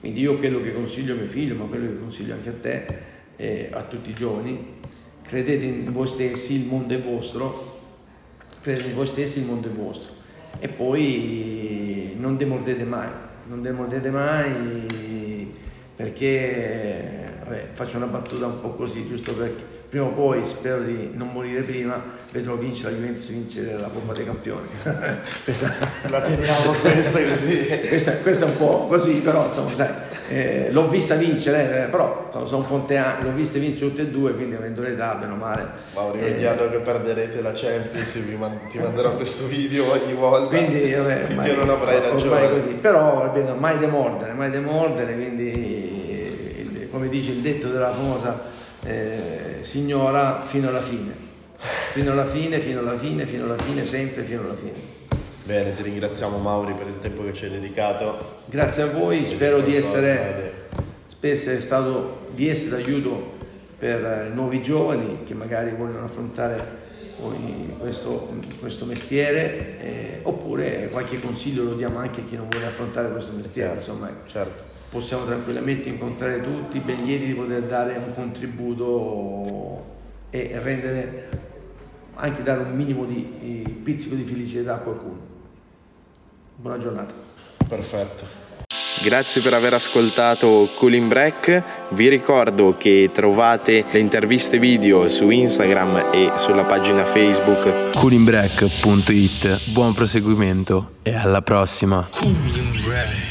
[0.00, 2.86] Quindi io quello che consiglio a mio figlio, ma quello che consiglio anche a te
[3.42, 4.76] e a tutti i giovani,
[5.22, 7.80] credete in voi stessi, il mondo è vostro,
[8.60, 10.12] credete in voi stessi, il mondo è vostro.
[10.60, 13.08] E poi non demordete mai,
[13.48, 15.50] non demordete mai
[15.96, 21.10] perché vabbè, faccio una battuta un po' così, giusto perché prima o poi spero di
[21.12, 24.66] non morire prima, vedrò vincere la Juventus vincere la Coppa dei Campioni.
[25.44, 25.70] questa,
[26.08, 27.66] la teniamo questa così.
[27.88, 29.90] questa, questa, è un po' così, però insomma, sai,
[30.30, 34.06] eh, l'ho vista vincere, eh, però insomma, sono conte anni, l'ho vista vincere tutte e
[34.06, 35.68] due, quindi avendo l'età, meno male.
[35.92, 40.56] Mauri, eh, vediamo che perderete la Champions, man- ti manderò questo video ogni volta.
[40.56, 42.48] Quindi, vabbè, quindi io non avrai ragione.
[42.48, 42.68] Così.
[42.80, 50.44] Però ripeto, mai demordere, mai demordere, quindi come dice il detto della famosa eh, signora
[50.46, 51.30] fino alla fine.
[51.92, 55.00] Fino alla fine, fino alla fine, fino alla fine, sempre fino alla fine.
[55.44, 58.40] Bene, ti ringraziamo Mauri per il tempo che ci hai dedicato.
[58.46, 60.68] Grazie a voi, spero di essere,
[61.20, 63.40] essere stato di essere d'aiuto
[63.78, 66.80] per nuovi giovani che magari vogliono affrontare
[67.78, 73.10] questo, questo mestiere eh, oppure qualche consiglio lo diamo anche a chi non vuole affrontare
[73.10, 73.74] questo mestiere.
[73.74, 79.82] Certo, insomma, certo possiamo tranquillamente incontrare tutti, ben lieti di poter dare un contributo
[80.28, 81.28] e rendere,
[82.14, 85.18] anche dare un minimo di pizzico di felicità a qualcuno.
[86.56, 87.14] Buona giornata.
[87.66, 88.40] Perfetto.
[89.02, 91.62] Grazie per aver ascoltato Cooling Break.
[91.88, 99.72] Vi ricordo che trovate le interviste video su Instagram e sulla pagina Facebook coolingbreak.it.
[99.72, 102.06] Buon proseguimento e alla prossima.
[102.10, 103.21] Cooling Break.